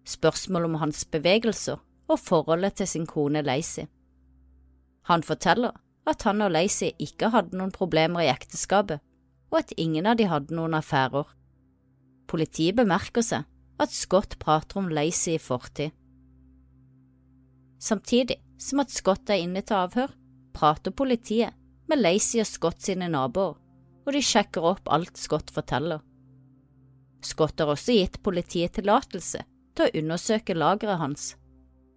Spørsmål 0.08 0.68
om 0.68 0.80
hans 0.82 1.04
bevegelser 1.08 1.80
og 2.10 2.20
forholdet 2.20 2.80
til 2.80 2.90
sin 2.90 3.06
kone 3.08 3.42
Lacey. 3.42 3.86
Han 5.08 5.24
forteller 5.26 5.78
at 6.06 6.22
han 6.26 6.42
og 6.42 6.52
Lacey 6.52 6.92
ikke 7.00 7.30
hadde 7.32 7.56
noen 7.56 7.72
problemer 7.74 8.24
i 8.24 8.30
ekteskapet, 8.32 9.00
og 9.52 9.58
at 9.62 9.74
ingen 9.76 10.06
av 10.08 10.18
de 10.18 10.26
hadde 10.28 10.54
noen 10.56 10.74
affærer. 10.74 11.26
Politiet 12.30 12.76
bemerker 12.78 13.24
seg 13.24 13.46
at 13.82 13.94
Scott 13.94 14.38
prater 14.42 14.80
om 14.80 14.90
Lacey 14.90 15.36
i 15.36 15.42
fortid. 15.42 15.92
Samtidig 17.82 18.38
som 18.62 18.82
at 18.82 18.94
Scott 18.94 19.30
er 19.30 19.42
inne 19.42 19.62
til 19.66 19.78
avhør, 19.78 20.12
prater 20.54 20.94
politiet 20.94 21.56
med 21.90 22.02
Lacey 22.02 22.40
og 22.42 22.46
Scott 22.46 22.82
sine 22.84 23.08
naboer, 23.10 23.56
og 24.06 24.14
de 24.16 24.22
sjekker 24.24 24.64
opp 24.72 24.88
alt 24.90 25.18
Scott 25.20 25.52
forteller. 25.54 26.00
Scott 27.22 27.60
har 27.62 27.70
også 27.70 27.94
gitt 27.94 28.18
politiet 28.22 28.74
tillatelse 28.78 29.44
til 29.76 29.86
å 29.86 30.00
undersøke 30.02 30.56
lageret 30.58 30.98
hans, 31.00 31.28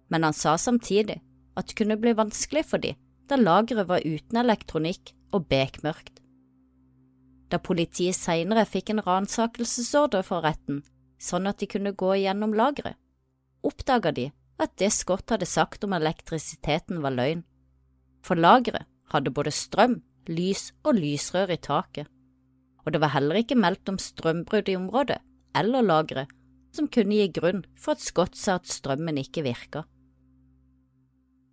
men 0.08 0.22
han 0.22 0.36
sa 0.36 0.54
samtidig 0.60 1.18
at 1.56 1.66
det 1.66 1.78
kunne 1.78 1.98
bli 1.98 2.14
vanskelig 2.16 2.64
for 2.68 2.82
dem 2.82 2.98
da 3.26 3.38
lageret 3.40 3.88
var 3.88 4.04
uten 4.06 4.38
elektronikk 4.38 5.10
og 5.34 5.48
bekmørkt. 5.50 6.20
Da 7.50 7.58
politiet 7.62 8.14
senere 8.18 8.66
fikk 8.66 8.92
en 8.92 9.02
ransakelsesordre 9.06 10.22
for 10.26 10.46
retten, 10.46 10.82
sånn 11.18 11.46
at 11.50 11.58
de 11.58 11.68
kunne 11.70 11.94
gå 11.94 12.12
igjennom 12.20 12.54
lageret, 12.54 12.94
oppdaga 13.66 14.12
de 14.14 14.28
at 14.62 14.72
det 14.80 14.92
Scott 14.94 15.30
hadde 15.30 15.48
sagt 15.48 15.84
om 15.84 15.94
elektrisiteten 15.96 17.02
var 17.02 17.14
løgn, 17.14 17.42
for 18.24 18.38
lageret 18.38 18.86
hadde 19.12 19.34
både 19.34 19.52
strøm, 19.54 20.00
lys 20.32 20.70
og 20.84 20.98
lysrør 20.98 21.54
i 21.54 21.60
taket, 21.62 22.08
og 22.84 22.94
det 22.94 23.00
var 23.02 23.14
heller 23.16 23.40
ikke 23.40 23.58
meldt 23.58 23.88
om 23.90 23.98
strømbrudd 23.98 24.68
i 24.70 24.76
området 24.78 25.18
eller 25.56 25.82
lageret 25.82 26.32
som 26.76 26.88
kunne 26.92 27.16
gi 27.16 27.28
grunn 27.32 27.64
for 27.80 27.96
at 27.96 28.04
Scott 28.04 28.36
sa 28.36 28.58
at 28.60 28.68
strømmen 28.70 29.18
ikke 29.22 29.44
virka. 29.46 29.86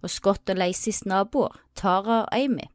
Og 0.04 0.12
Scott 0.12 0.50
og 0.52 0.60
Laceys 0.60 1.06
naboer, 1.08 1.56
Tara 1.80 2.26
og 2.26 2.34
Amy, 2.36 2.68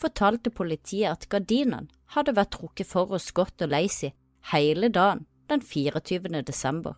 fortalte 0.00 0.52
politiet 0.54 1.10
at 1.10 1.28
gardinene 1.28 1.90
hadde 2.14 2.34
vært 2.38 2.54
trukket 2.56 2.88
for 2.88 3.10
hos 3.12 3.28
Scott 3.28 3.60
og 3.60 3.74
Lacey 3.74 4.14
hele 4.54 4.88
dagen 4.88 5.26
den 5.50 5.60
24. 5.60 6.40
desember. 6.46 6.96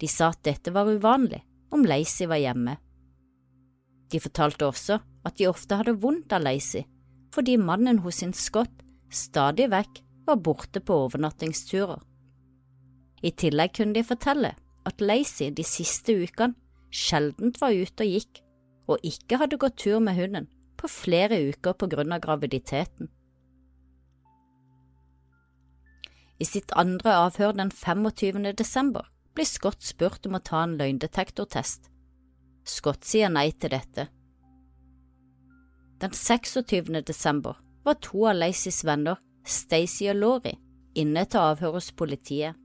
De 0.00 0.08
sa 0.08 0.30
at 0.32 0.40
dette 0.46 0.72
var 0.72 0.88
uvanlig 0.88 1.42
om 1.70 1.84
Lacey 1.84 2.26
var 2.30 2.40
hjemme. 2.40 2.78
De 4.10 4.18
fortalte 4.18 4.66
også 4.66 4.96
at 5.28 5.36
de 5.36 5.46
ofte 5.50 5.76
hadde 5.76 5.98
vondt 6.00 6.32
av 6.32 6.42
Lacey, 6.46 6.86
fordi 7.34 7.56
mannen 7.60 8.00
hos 8.04 8.20
sin 8.20 8.32
Scott 8.34 8.72
stadig 9.10 9.70
vekk 9.70 10.02
var 10.26 10.40
borte 10.44 10.82
på 10.82 10.96
overnattingsturer. 11.06 12.00
I 13.22 13.30
tillegg 13.36 13.74
kunne 13.76 13.96
de 13.96 14.06
fortelle 14.06 14.54
at 14.88 15.02
Lacey 15.04 15.50
de 15.54 15.64
siste 15.66 16.14
ukene 16.16 16.56
sjeldent 16.90 17.60
var 17.62 17.74
ute 17.76 18.04
og 18.04 18.16
gikk, 18.16 18.40
og 18.90 19.04
ikke 19.06 19.38
hadde 19.38 19.58
gått 19.60 19.78
tur 19.84 20.00
med 20.02 20.16
hunden 20.18 20.48
på 20.80 20.88
flere 20.90 21.38
uker 21.50 21.76
på 21.78 21.86
grunn 21.92 22.14
av 22.16 22.22
graviditeten. 22.24 23.10
I 26.40 26.46
sitt 26.48 26.72
andre 26.72 27.12
avhør 27.26 27.52
den 27.52 27.70
25. 27.70 28.48
desember 28.56 29.10
blir 29.36 29.46
Scott 29.46 29.84
spurt 29.84 30.24
om 30.26 30.38
å 30.38 30.42
ta 30.42 30.64
en 30.64 30.78
løgndetektortest. 30.80 31.90
Scott 32.64 33.04
sier 33.04 33.30
nei 33.32 33.50
til 33.52 33.74
dette 33.76 34.08
den 36.00 36.10
26. 36.10 37.02
desember 37.06 37.56
var 37.84 37.94
to 38.00 38.26
av 38.28 38.36
Lacys 38.36 38.84
venner, 38.84 39.18
Stacey 39.44 40.08
og 40.08 40.16
Laurie, 40.16 40.56
inne 40.96 41.24
til 41.28 41.40
avhør 41.40 41.76
hos 41.76 41.92
politiet. 41.92 42.56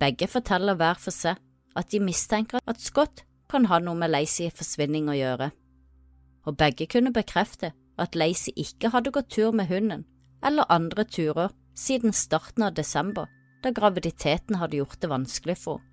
Begge 0.00 0.28
forteller 0.28 0.76
hver 0.76 1.00
for 1.00 1.12
seg 1.12 1.40
at 1.76 1.90
de 1.92 2.00
mistenker 2.00 2.60
at 2.64 2.80
Scott 2.80 3.24
kan 3.52 3.68
ha 3.68 3.78
noe 3.80 3.96
med 3.98 4.12
Lacys 4.12 4.56
forsvinning 4.56 5.10
å 5.12 5.16
gjøre, 5.16 5.50
og 6.46 6.56
begge 6.56 6.88
kunne 6.88 7.12
bekrefte 7.12 7.72
at 7.98 8.16
Lacy 8.16 8.52
ikke 8.56 8.92
hadde 8.92 9.12
gått 9.12 9.32
tur 9.32 9.52
med 9.56 9.68
hunden 9.70 10.04
eller 10.44 10.68
andre 10.72 11.04
turer 11.04 11.52
siden 11.76 12.12
starten 12.12 12.64
av 12.64 12.74
desember, 12.76 13.26
da 13.62 13.72
graviditeten 13.72 14.56
hadde 14.60 14.80
gjort 14.80 15.00
det 15.00 15.12
vanskelig 15.12 15.58
for 15.60 15.80
henne. 15.80 15.92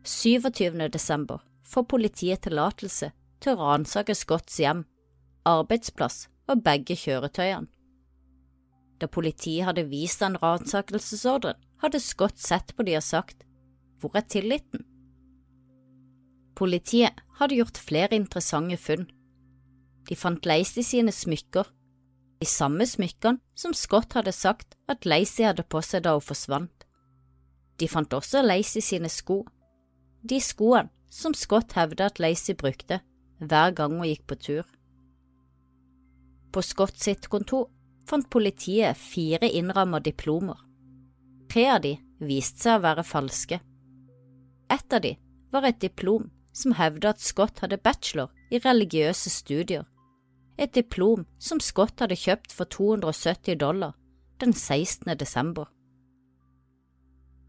27. 0.00 0.88
desember 0.88 1.42
får 1.68 1.84
politiet 1.84 2.40
tillatelse 2.46 3.10
til 3.40 3.54
å 3.56 3.60
ransake 3.60 4.14
Scotts 4.16 4.58
hjem, 4.60 4.84
arbeidsplass 5.48 6.28
og 6.50 6.62
begge 6.64 6.96
kjøretøyene. 6.98 7.70
Da 9.00 9.08
politiet 9.08 9.64
hadde 9.64 9.86
vist 9.88 10.20
han 10.20 10.36
ransakelsesordren, 10.42 11.56
hadde 11.80 12.00
Scott 12.04 12.38
sett 12.38 12.74
på 12.76 12.84
de 12.84 12.98
og 12.98 13.04
sagt 13.04 13.46
Hvor 14.00 14.16
er 14.16 14.26
tilliten? 14.28 14.84
Politiet 16.56 17.16
hadde 17.40 17.56
gjort 17.56 17.80
flere 17.80 18.16
interessante 18.16 18.76
funn. 18.76 19.06
De 20.08 20.16
fant 20.16 20.44
Lacey 20.44 20.84
sine 20.84 21.12
smykker, 21.12 21.64
de 22.40 22.48
samme 22.48 22.84
smykkene 22.88 23.40
som 23.56 23.72
Scott 23.76 24.16
hadde 24.16 24.32
sagt 24.32 24.76
at 24.88 25.06
Lacey 25.08 25.44
hadde 25.44 25.64
på 25.64 25.80
seg 25.84 26.04
da 26.04 26.14
hun 26.16 26.24
forsvant. 26.24 26.86
De 27.80 27.88
fant 27.88 28.12
også 28.12 28.42
Lacey 28.44 28.84
sine 28.84 29.08
sko, 29.08 29.42
de 30.20 30.40
skoene 30.40 30.88
som 31.10 31.32
Scott 31.34 31.72
hevdet 31.76 32.12
at 32.12 32.20
Lacey 32.20 32.56
brukte 32.56 33.00
hver 33.40 33.74
gang 33.76 33.96
hun 33.98 34.08
gikk 34.08 34.26
på 34.28 34.36
tur. 34.36 34.66
På 36.52 36.62
Scott 36.62 36.98
sitt 36.98 37.28
kontor 37.32 37.68
fant 38.08 38.30
politiet 38.30 38.98
fire 38.98 39.48
innramma 39.48 40.00
diplomer. 40.00 40.58
Tre 41.50 41.66
av 41.70 41.80
de 41.84 41.96
viste 42.20 42.64
seg 42.64 42.78
å 42.78 42.84
være 42.84 43.06
falske. 43.06 43.60
Ett 44.70 44.92
av 44.92 45.02
de 45.02 45.16
var 45.50 45.66
et 45.66 45.80
diplom 45.82 46.28
som 46.52 46.74
hevdet 46.78 47.14
at 47.14 47.22
Scott 47.22 47.62
hadde 47.62 47.80
bachelor 47.82 48.30
i 48.50 48.58
religiøse 48.62 49.30
studier, 49.30 49.86
et 50.58 50.74
diplom 50.74 51.24
som 51.38 51.62
Scott 51.62 52.02
hadde 52.02 52.18
kjøpt 52.18 52.52
for 52.52 52.68
270 52.68 53.56
dollar 53.58 53.94
den 54.42 54.52
16. 54.52 55.06
desember. 55.18 55.70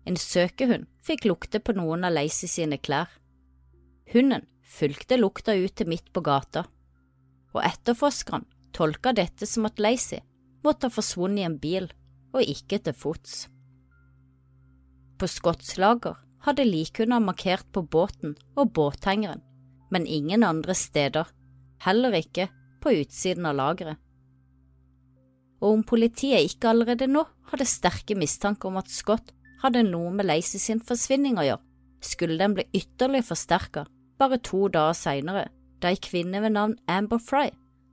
En 0.06 0.18
søkehund 0.18 0.88
fikk 1.06 1.28
lukte 1.30 1.60
på 1.60 1.76
noen 1.78 2.06
av 2.08 2.16
Lacey 2.16 2.50
sine 2.50 2.80
klær. 2.82 3.10
Hunden 4.14 4.48
fulgte 4.72 5.18
lukta 5.20 5.56
ut 5.58 5.76
til 5.76 5.90
midt 5.92 6.12
på 6.16 6.24
gata, 6.26 6.66
og 7.52 7.64
etterforskeren 7.68 8.48
tolka 8.76 9.12
dette 9.16 9.48
som 9.50 9.68
at 9.68 9.82
Lacey 9.84 10.22
måtte 10.64 10.88
ha 10.88 10.96
forsvunnet 10.96 11.44
i 11.44 11.48
en 11.48 11.58
bil 11.60 11.90
og 12.32 12.44
ikke 12.46 12.80
til 12.86 12.96
fots. 12.96 13.46
På 15.20 15.28
Skottslager 15.30 16.16
hadde 16.46 16.66
likhunder 16.66 17.22
markert 17.22 17.68
på 17.76 17.84
båten 17.84 18.38
og 18.56 18.72
båthengeren, 18.78 19.44
men 19.92 20.08
ingen 20.08 20.46
andre 20.48 20.74
steder, 20.78 21.28
heller 21.84 22.16
ikke 22.18 22.48
på 22.82 22.96
utsiden 23.04 23.46
av 23.46 23.58
lageret. 23.60 24.00
Og 25.62 25.76
om 25.76 25.84
politiet 25.86 26.48
ikke 26.48 26.72
allerede 26.72 27.10
nå 27.12 27.22
hadde 27.52 27.70
sterke 27.70 28.16
mistanker 28.18 28.72
om 28.72 28.80
at 28.82 28.90
Scott 28.90 29.36
hadde 29.62 29.84
noe 29.86 30.10
med 30.16 30.26
Lacey 30.26 30.58
sin 30.58 30.82
forsvinning 30.82 31.38
å 31.38 31.46
gjøre, 31.46 31.66
skulle 32.02 32.40
den 32.40 32.56
bli 32.58 32.66
ytterligere 32.74 33.28
forsterket 33.28 33.92
bare 34.22 34.38
to 34.38 34.68
dager 34.70 34.94
senere, 34.98 35.48
da 35.82 35.90
ei 35.90 35.98
kvinne 35.98 36.44
ved 36.44 36.54
navn 36.54 36.78
Amber 36.88 37.18
Fry 37.18 37.50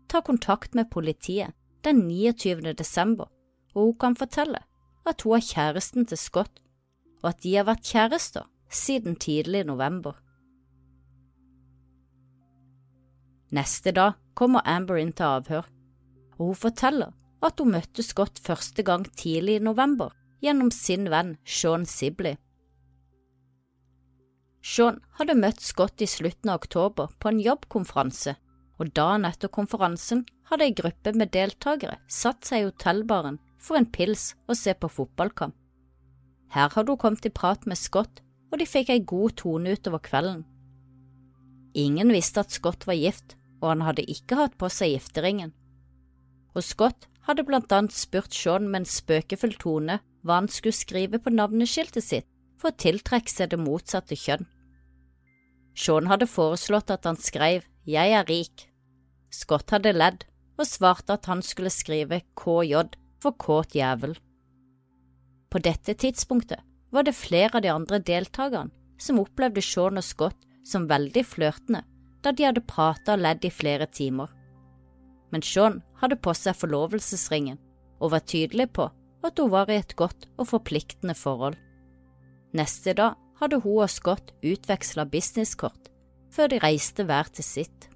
tar 0.09 0.25
kontakt 0.27 0.75
med 0.77 0.91
politiet 0.93 1.55
den 1.85 2.05
29. 2.09 2.75
desember, 2.77 3.29
og 3.75 3.83
hun 3.83 3.99
kan 4.01 4.17
fortelle 4.17 4.61
at 5.09 5.23
hun 5.25 5.39
er 5.39 5.45
kjæresten 5.45 6.07
til 6.07 6.21
Scott, 6.21 6.61
og 7.23 7.31
at 7.33 7.43
de 7.43 7.55
har 7.57 7.65
vært 7.69 7.87
kjærester 7.87 8.49
siden 8.69 9.17
tidlig 9.17 9.65
november. 9.65 10.19
Neste 13.51 13.95
dag 13.97 14.19
kommer 14.37 14.67
Amber 14.69 15.01
inn 15.01 15.15
til 15.17 15.25
avhør, 15.25 15.65
og 16.37 16.51
hun 16.51 16.59
forteller 16.67 17.15
at 17.43 17.61
hun 17.61 17.73
møtte 17.73 18.05
Scott 18.05 18.41
første 18.45 18.85
gang 18.85 19.07
tidlig 19.17 19.57
i 19.57 19.65
november 19.65 20.13
gjennom 20.45 20.71
sin 20.75 21.09
venn 21.11 21.37
Sean 21.47 21.87
Sibley. 21.87 22.37
Sean 24.63 24.99
hadde 25.19 25.37
møtt 25.39 25.63
Scott 25.63 26.03
i 26.03 26.09
slutten 26.11 26.51
av 26.51 26.63
oktober 26.63 27.13
på 27.21 27.31
en 27.31 27.41
jobbkonferanse, 27.43 28.35
og 28.79 28.93
dagen 28.95 29.27
etter 29.29 29.51
konferansen 29.55 30.25
hadde 30.51 30.67
ei 30.67 30.75
gruppe 30.75 31.13
med 31.15 31.33
deltakere 31.35 31.99
satt 32.11 32.47
seg 32.49 32.63
i 32.63 32.69
hotellbaren 32.69 33.39
for 33.63 33.79
en 33.79 33.89
pils 33.91 34.33
og 34.49 34.59
se 34.59 34.75
på 34.75 34.91
fotballkamp. 34.91 35.55
Her 36.55 36.73
hadde 36.73 36.95
hun 36.95 37.01
kommet 37.01 37.27
i 37.29 37.35
prat 37.35 37.67
med 37.69 37.79
Scott, 37.79 38.23
og 38.49 38.61
de 38.61 38.67
fikk 38.67 38.91
ei 38.95 39.03
god 39.05 39.37
tone 39.37 39.75
utover 39.77 40.01
kvelden. 40.01 40.47
Ingen 41.77 42.15
visste 42.15 42.41
at 42.41 42.55
Scott 42.55 42.87
var 42.89 42.97
gift, 42.97 43.37
og 43.61 43.75
han 43.75 43.85
hadde 43.85 44.07
ikke 44.09 44.39
hatt 44.39 44.57
på 44.59 44.71
seg 44.73 44.95
gifteringen. 44.95 45.53
Og 46.57 46.65
Scott 46.65 47.07
hadde 47.29 47.45
blant 47.45 47.73
annet 47.75 47.93
spurt 47.93 48.33
Sean 48.33 48.71
med 48.71 48.83
en 48.83 48.89
spøkefull 48.89 49.55
tone 49.61 49.99
hva 50.25 50.41
han 50.41 50.49
skulle 50.51 50.75
skrive 50.75 51.21
på 51.21 51.35
navneskiltet 51.35 52.05
sitt 52.05 52.29
for 52.59 52.71
å 52.71 52.79
tiltrekke 52.85 53.31
seg 53.31 53.53
det 53.53 53.61
motsatte 53.63 54.19
kjønn. 54.19 54.47
Sean 55.79 56.09
hadde 56.11 56.27
foreslått 56.27 56.91
at 56.91 57.07
han 57.07 57.19
skrev 57.23 57.67
Jeg 57.87 58.15
er 58.15 58.27
rik. 58.29 58.67
Scott 59.31 59.71
hadde 59.71 59.95
ledd 59.95 60.25
og 60.59 60.67
svarte 60.67 61.15
at 61.15 61.29
han 61.31 61.43
skulle 61.45 61.71
skrive 61.71 62.23
KJ 62.39 62.89
for 63.23 63.37
kåt 63.39 63.77
jævel. 63.79 64.17
På 65.49 65.61
dette 65.63 65.95
tidspunktet 65.95 66.65
var 66.91 67.07
det 67.07 67.17
flere 67.17 67.55
av 67.55 67.63
de 67.65 67.71
andre 67.73 68.01
deltakerne 68.03 68.75
som 68.99 69.21
opplevde 69.23 69.63
Sean 69.63 70.01
og 70.01 70.05
Scott 70.05 70.43
som 70.67 70.89
veldig 70.91 71.25
flørtende 71.25 71.85
da 72.25 72.33
de 72.35 72.49
hadde 72.49 72.67
pratet 72.67 73.15
og 73.15 73.23
ledd 73.23 73.47
i 73.47 73.55
flere 73.55 73.87
timer. 73.87 74.29
Men 75.31 75.45
Sean 75.45 75.81
hadde 76.01 76.19
på 76.19 76.35
seg 76.35 76.57
forlovelsesringen 76.59 77.61
og 78.01 78.13
var 78.15 78.27
tydelig 78.27 78.69
på 78.75 78.89
at 79.27 79.39
hun 79.39 79.53
var 79.53 79.71
i 79.71 79.79
et 79.79 79.95
godt 79.99 80.27
og 80.39 80.51
forpliktende 80.51 81.15
forhold. 81.19 81.57
Neste 82.57 82.95
dag 82.97 83.19
hadde 83.41 83.61
hun 83.63 83.85
og 83.85 83.91
Scott 83.93 84.33
utveksla 84.43 85.05
businesskort 85.11 85.91
før 86.33 86.51
de 86.53 86.61
reiste 86.63 87.05
hver 87.05 87.29
til 87.33 87.45
sitt. 87.45 87.89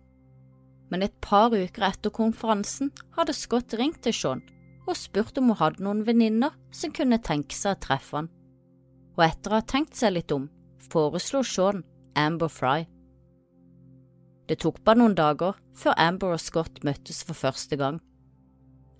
Men 0.92 1.04
et 1.04 1.14
par 1.24 1.54
uker 1.54 1.86
etter 1.88 2.12
konferansen 2.12 2.90
hadde 3.16 3.36
Scott 3.36 3.72
ringt 3.80 4.02
til 4.04 4.16
Sean 4.16 4.42
og 4.82 4.98
spurt 4.98 5.38
om 5.40 5.52
hun 5.52 5.60
hadde 5.60 5.84
noen 5.84 6.02
venninner 6.04 6.52
som 6.74 6.92
kunne 6.92 7.20
tenke 7.22 7.56
seg 7.56 7.76
å 7.76 7.82
treffe 7.84 8.18
han. 8.18 8.28
Og 9.16 9.24
etter 9.24 9.52
å 9.52 9.60
ha 9.60 9.68
tenkt 9.68 9.96
seg 9.96 10.16
litt 10.16 10.32
om, 10.34 10.48
foreslo 10.90 11.42
Sean 11.46 11.84
Amber 12.18 12.50
Fry. 12.52 12.84
Det 14.50 14.58
tok 14.60 14.82
bare 14.84 15.00
noen 15.00 15.14
dager 15.16 15.56
før 15.78 15.96
Amber 16.02 16.34
og 16.34 16.42
Scott 16.42 16.82
møttes 16.84 17.22
for 17.24 17.38
første 17.38 17.78
gang. 17.80 18.00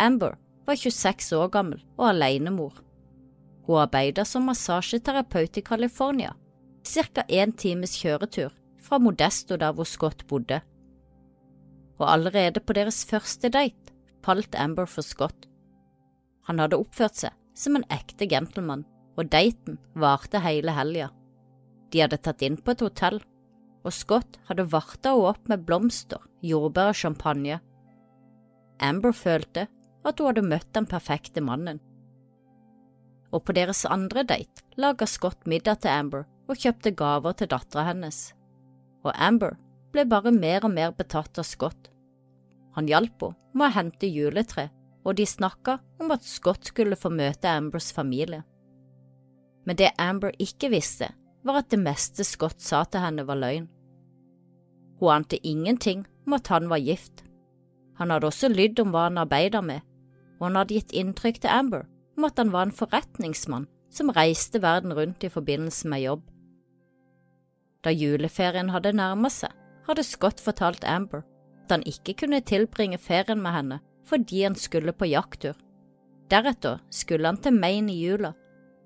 Amber 0.01 0.39
var 0.67 0.79
26 0.79 1.33
år 1.37 1.51
gammel 1.53 1.83
og 1.99 2.07
alenemor. 2.13 2.73
Hun 3.67 3.83
arbeider 3.85 4.27
som 4.27 4.49
massasjeterapeut 4.49 5.59
i 5.59 5.63
California, 5.63 6.35
ca. 6.83 7.25
én 7.29 7.53
times 7.57 7.95
kjøretur 8.01 8.51
fra 8.83 8.99
Modesto 8.99 9.57
der 9.57 9.73
hvor 9.73 9.87
Scott 9.87 10.27
bodde. 10.27 10.61
Og 12.01 12.09
allerede 12.11 12.61
på 12.61 12.75
deres 12.75 13.05
første 13.07 13.49
date 13.49 13.95
falt 14.25 14.55
Amber 14.59 14.87
for 14.87 15.07
Scott. 15.07 15.47
Han 16.49 16.59
hadde 16.59 16.79
oppført 16.79 17.21
seg 17.23 17.37
som 17.55 17.77
en 17.77 17.87
ekte 17.93 18.27
gentleman, 18.27 18.85
og 19.17 19.29
daten 19.31 19.79
varte 19.95 20.41
hele 20.41 20.73
helga. 20.75 21.11
De 21.93 22.01
hadde 22.01 22.19
tatt 22.25 22.43
inn 22.43 22.57
på 22.57 22.73
et 22.73 22.83
hotell, 22.83 23.21
og 23.85 23.95
Scott 23.95 24.39
hadde 24.49 24.71
varta 24.73 25.13
henne 25.13 25.31
opp 25.35 25.49
med 25.51 25.67
blomster, 25.69 26.23
jordbær 26.43 26.93
og 26.95 26.99
champagne. 26.99 27.61
Amber 28.83 29.13
følte 29.15 29.69
at 30.03 30.19
hun 30.19 30.31
hadde 30.31 30.47
møtt 30.49 30.71
den 30.75 30.89
perfekte 30.91 31.43
mannen. 31.45 31.79
Og 33.33 33.45
på 33.47 33.55
deres 33.57 33.85
andre 33.89 34.25
date 34.29 34.65
laga 34.81 35.09
Scott 35.09 35.47
middag 35.49 35.83
til 35.83 35.93
Amber 35.93 36.27
og 36.51 36.59
kjøpte 36.61 36.93
gaver 36.97 37.37
til 37.37 37.49
dattera 37.49 37.87
hennes. 37.89 38.33
Og 39.05 39.13
Amber 39.17 39.57
ble 39.93 40.05
bare 40.09 40.33
mer 40.35 40.65
og 40.67 40.75
mer 40.75 40.93
betatt 40.97 41.41
av 41.41 41.49
Scott. 41.49 41.89
Han 42.77 42.89
hjalp 42.89 43.25
henne 43.25 43.39
med 43.53 43.69
å 43.69 43.75
hente 43.75 44.09
juletre, 44.09 44.71
og 45.05 45.19
de 45.19 45.27
snakka 45.29 45.79
om 46.01 46.13
at 46.15 46.25
Scott 46.25 46.71
skulle 46.71 46.97
få 46.97 47.11
møte 47.13 47.51
Ambers 47.51 47.91
familie. 47.93 48.45
Men 49.67 49.77
det 49.77 49.93
Amber 50.01 50.33
ikke 50.41 50.71
visste, 50.73 51.11
var 51.45 51.61
at 51.61 51.71
det 51.73 51.81
meste 51.83 52.25
Scott 52.25 52.63
sa 52.63 52.85
til 52.85 53.03
henne 53.03 53.27
var 53.29 53.41
løgn. 53.41 53.69
Hun 55.01 55.11
ante 55.17 55.41
ingenting 55.47 56.07
om 56.27 56.39
at 56.39 56.49
han 56.49 56.69
var 56.71 56.81
gift. 56.81 57.25
Han 57.99 58.15
hadde 58.15 58.31
også 58.31 58.49
lydd 58.49 58.81
om 58.81 58.93
hva 58.95 59.09
han 59.09 59.21
arbeidet 59.21 59.65
med, 59.67 59.83
og 60.39 60.49
han 60.49 60.61
hadde 60.61 60.79
gitt 60.79 60.95
inntrykk 60.97 61.43
til 61.43 61.53
Amber 61.53 61.85
om 62.17 62.27
at 62.29 62.39
han 62.39 62.53
var 62.53 62.69
en 62.69 62.77
forretningsmann 62.77 63.69
som 63.93 64.13
reiste 64.15 64.63
verden 64.63 64.95
rundt 64.97 65.25
i 65.25 65.31
forbindelse 65.33 65.89
med 65.89 66.05
jobb. 66.05 66.23
Da 67.85 67.91
juleferien 67.91 68.71
hadde 68.71 68.95
nærmet 68.95 69.35
seg, 69.35 69.53
hadde 69.89 70.05
Scott 70.07 70.41
fortalt 70.41 70.85
Amber 70.87 71.25
at 71.65 71.75
han 71.77 71.87
ikke 71.87 72.15
kunne 72.23 72.43
tilbringe 72.47 72.99
ferien 72.99 73.43
med 73.43 73.57
henne 73.57 73.81
fordi 74.09 74.43
han 74.43 74.57
skulle 74.59 74.93
på 74.93 75.07
jakttur. 75.07 75.55
Deretter 76.31 76.81
skulle 76.91 77.29
han 77.29 77.39
til 77.39 77.55
Maine 77.55 77.93
i 77.93 78.01
jula, 78.03 78.33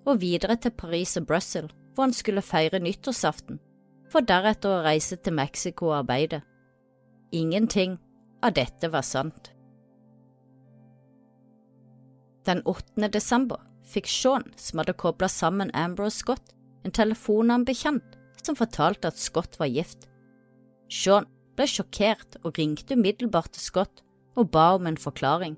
og 0.07 0.21
videre 0.21 0.57
til 0.61 0.75
Paris 0.77 1.17
og 1.17 1.27
Brussel, 1.27 1.71
hvor 1.95 2.05
han 2.05 2.13
skulle 2.13 2.45
feire 2.45 2.79
nyttårsaften, 2.83 3.59
for 4.13 4.21
deretter 4.21 4.71
å 4.71 4.85
reise 4.85 5.17
til 5.17 5.35
Mexico 5.35 5.89
og 5.91 6.03
arbeide. 6.03 6.43
Ingenting 7.33 7.97
av 8.45 8.55
dette 8.59 8.91
var 8.93 9.07
sant. 9.07 9.56
Den 12.47 12.63
8. 12.63 13.09
desember 13.11 13.59
fikk 13.87 14.07
Sean, 14.11 14.45
som 14.57 14.79
hadde 14.79 14.95
koblet 14.99 15.33
sammen 15.35 15.73
Amber 15.75 16.07
og 16.07 16.15
Scott, 16.15 16.53
en 16.87 16.95
telefon 16.95 17.51
av 17.51 17.61
en 17.61 17.67
bekjent 17.67 18.17
som 18.47 18.59
fortalte 18.59 19.11
at 19.11 19.19
Scott 19.19 19.59
var 19.59 19.71
gift. 19.73 20.07
Sean 20.87 21.27
ble 21.59 21.67
sjokkert 21.67 22.39
og 22.45 22.61
ringte 22.61 22.95
umiddelbart 22.95 23.51
til 23.57 23.65
Scott 23.65 24.05
og 24.39 24.53
ba 24.55 24.69
om 24.77 24.87
en 24.87 25.01
forklaring. 25.01 25.57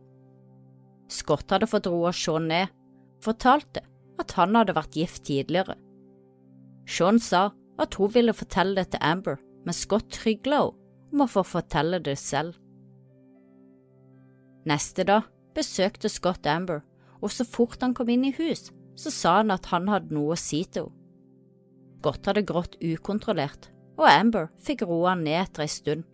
Scott 1.12 1.50
hadde 1.52 1.68
fått 1.68 1.88
roa 1.90 2.12
Sean 2.16 2.48
ned, 2.48 2.72
og 3.18 3.30
fortalte 3.30 3.84
at 4.18 4.34
han 4.38 4.56
hadde 4.56 4.76
vært 4.76 4.96
gift 4.96 5.26
tidligere. 5.28 5.76
Sean 6.88 7.20
sa 7.20 7.50
at 7.78 8.00
hun 8.00 8.12
ville 8.14 8.36
fortelle 8.36 8.80
det 8.80 8.94
til 8.94 9.04
Amber, 9.04 9.36
men 9.64 9.76
Scott 9.76 10.08
trygla 10.14 10.64
henne 10.64 10.84
om 11.12 11.24
å 11.24 11.28
få 11.30 11.44
fortelle 11.44 12.00
det 12.04 12.18
selv. 12.20 12.56
Neste 14.68 15.04
dag 15.08 15.28
besøkte 15.58 16.10
Scott 16.12 16.46
Amber, 16.46 16.84
og 17.18 17.32
så 17.34 17.46
fort 17.46 17.82
han 17.82 17.96
kom 17.96 18.10
inn 18.12 18.28
i 18.28 18.34
hus, 18.36 18.68
så 18.98 19.10
sa 19.14 19.34
han 19.40 19.50
at 19.54 19.68
han 19.72 19.90
hadde 19.90 20.14
noe 20.14 20.36
å 20.36 20.38
si 20.38 20.62
til 20.64 20.88
henne. 20.88 20.94
Scott 21.98 22.28
hadde 22.30 22.44
grått 22.46 22.76
ukontrollert, 22.78 23.72
og 23.98 24.06
Amber 24.06 24.52
fikk 24.62 24.84
roe 24.86 25.08
han 25.10 25.24
ned 25.26 25.40
etter 25.40 25.64
ei 25.64 25.72
stund. 25.72 26.04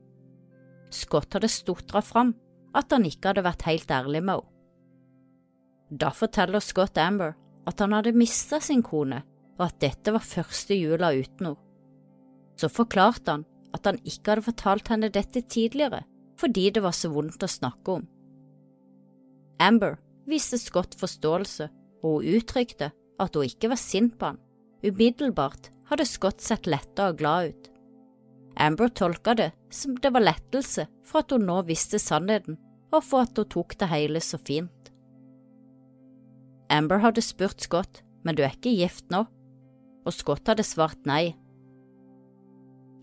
Scott 0.88 1.36
hadde 1.36 1.50
stotra 1.52 2.00
fram 2.00 2.32
at 2.74 2.92
han 2.94 3.04
ikke 3.04 3.30
hadde 3.30 3.44
vært 3.44 3.66
helt 3.68 3.92
ærlig 3.92 4.22
med 4.24 4.38
henne. 4.38 4.50
Da 5.94 6.08
forteller 6.16 6.64
Scott 6.64 6.96
Amber 6.98 7.34
at 7.68 7.82
han 7.84 7.92
hadde 7.92 8.16
mista 8.16 8.62
sin 8.64 8.80
kone, 8.82 9.20
og 9.60 9.66
at 9.68 9.76
dette 9.84 10.14
var 10.14 10.24
første 10.24 10.74
jula 10.74 11.12
uten 11.12 11.50
henne. 11.50 11.60
Så 12.56 12.70
forklarte 12.72 13.36
han 13.36 13.44
at 13.74 13.86
han 13.90 14.00
ikke 14.06 14.32
hadde 14.32 14.48
fortalt 14.48 14.90
henne 14.92 15.12
dette 15.12 15.44
tidligere 15.44 16.04
fordi 16.40 16.70
det 16.74 16.82
var 16.82 16.94
så 16.96 17.12
vondt 17.12 17.44
å 17.46 17.50
snakke 17.50 17.98
om. 18.00 18.06
Amber 19.62 19.98
viste 20.28 20.58
Scott 20.58 20.96
forståelse, 20.98 21.68
og 22.04 22.20
hun 22.20 22.38
uttrykte 22.38 22.90
at 23.20 23.36
hun 23.36 23.46
ikke 23.48 23.70
var 23.72 23.80
sint 23.80 24.16
på 24.18 24.32
han. 24.32 24.40
Umiddelbart 24.84 25.70
hadde 25.88 26.06
Scott 26.08 26.42
sett 26.44 26.66
letta 26.68 27.10
og 27.12 27.20
glad 27.20 27.52
ut. 27.52 27.70
Amber 28.60 28.90
tolka 28.94 29.34
det 29.34 29.50
som 29.72 29.96
det 29.98 30.12
var 30.14 30.24
lettelse 30.24 30.86
for 31.06 31.24
at 31.24 31.32
hun 31.34 31.46
nå 31.48 31.60
visste 31.68 31.98
sannheten, 31.98 32.58
og 32.94 33.02
for 33.02 33.26
at 33.26 33.38
hun 33.38 33.48
tok 33.50 33.76
det 33.80 33.90
hele 33.90 34.22
så 34.22 34.38
fint. 34.38 34.90
Amber 36.70 37.02
hadde 37.02 37.22
spurt 37.22 37.64
Scott, 37.64 38.02
men 38.24 38.36
du 38.36 38.44
er 38.44 38.54
ikke 38.54 38.74
gift 38.74 39.10
nå, 39.12 39.24
og 40.04 40.14
Scott 40.14 40.48
hadde 40.48 40.66
svart 40.66 41.02
nei. 41.08 41.34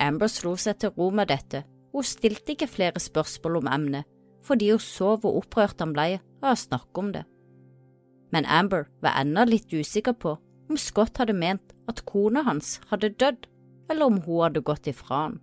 Amber 0.01 0.31
slo 0.31 0.55
seg 0.57 0.79
til 0.81 0.95
ro 0.97 1.11
med 1.13 1.29
dette, 1.29 1.63
hun 1.91 2.07
stilte 2.07 2.55
ikke 2.55 2.69
flere 2.71 3.01
spørsmål 3.03 3.59
om 3.61 3.69
emnet, 3.69 4.07
fordi 4.45 4.71
hun 4.71 4.81
så 4.83 5.15
hvor 5.21 5.37
opprørt 5.41 5.81
han 5.83 5.93
ble 5.95 6.19
av 6.41 6.53
å 6.53 6.59
snakke 6.59 7.03
om 7.03 7.11
det. 7.15 7.25
Men 8.31 8.47
Amber 8.47 8.87
var 9.03 9.19
ennå 9.19 9.45
litt 9.49 9.73
usikker 9.73 10.15
på 10.17 10.37
om 10.71 10.79
Scott 10.79 11.19
hadde 11.19 11.35
ment 11.35 11.73
at 11.91 12.05
kona 12.07 12.45
hans 12.47 12.79
hadde 12.91 13.11
dødd, 13.19 13.47
eller 13.91 14.07
om 14.07 14.21
hun 14.23 14.45
hadde 14.45 14.63
gått 14.63 14.87
ifra 14.87 15.25
han. 15.25 15.41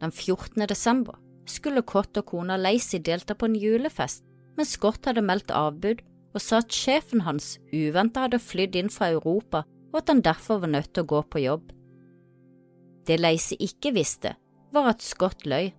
Den 0.00 0.12
14. 0.12 0.64
desember 0.68 1.18
skulle 1.48 1.84
Cott 1.84 2.16
og 2.16 2.26
kona 2.30 2.56
Lacey 2.56 3.02
delta 3.04 3.36
på 3.36 3.50
en 3.50 3.58
julefest, 3.60 4.24
men 4.56 4.68
Scott 4.68 5.04
hadde 5.04 5.24
meldt 5.24 5.52
avbud 5.52 6.00
og 6.34 6.42
sa 6.42 6.62
at 6.62 6.72
sjefen 6.72 7.22
hans 7.26 7.58
uventet 7.72 8.22
hadde 8.22 8.40
flydd 8.42 8.78
inn 8.80 8.90
fra 8.90 9.12
Europa 9.12 9.62
og 9.92 10.00
at 10.00 10.10
han 10.10 10.24
derfor 10.26 10.62
var 10.64 10.72
nødt 10.72 10.90
til 10.94 11.04
å 11.04 11.10
gå 11.12 11.20
på 11.30 11.44
jobb. 11.44 11.68
Det 13.06 13.20
Lacey 13.20 13.60
ikke 13.62 13.92
visste, 13.94 14.34
var 14.72 14.94
at 14.94 15.04
Scott 15.04 15.44
løy, 15.46 15.70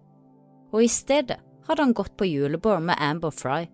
og 0.72 0.84
i 0.84 0.90
stedet 0.92 1.40
hadde 1.68 1.82
han 1.82 1.96
gått 1.98 2.16
på 2.18 2.28
julebord 2.30 2.84
med 2.86 3.00
Amber 3.02 3.34
Fry. 3.34 3.66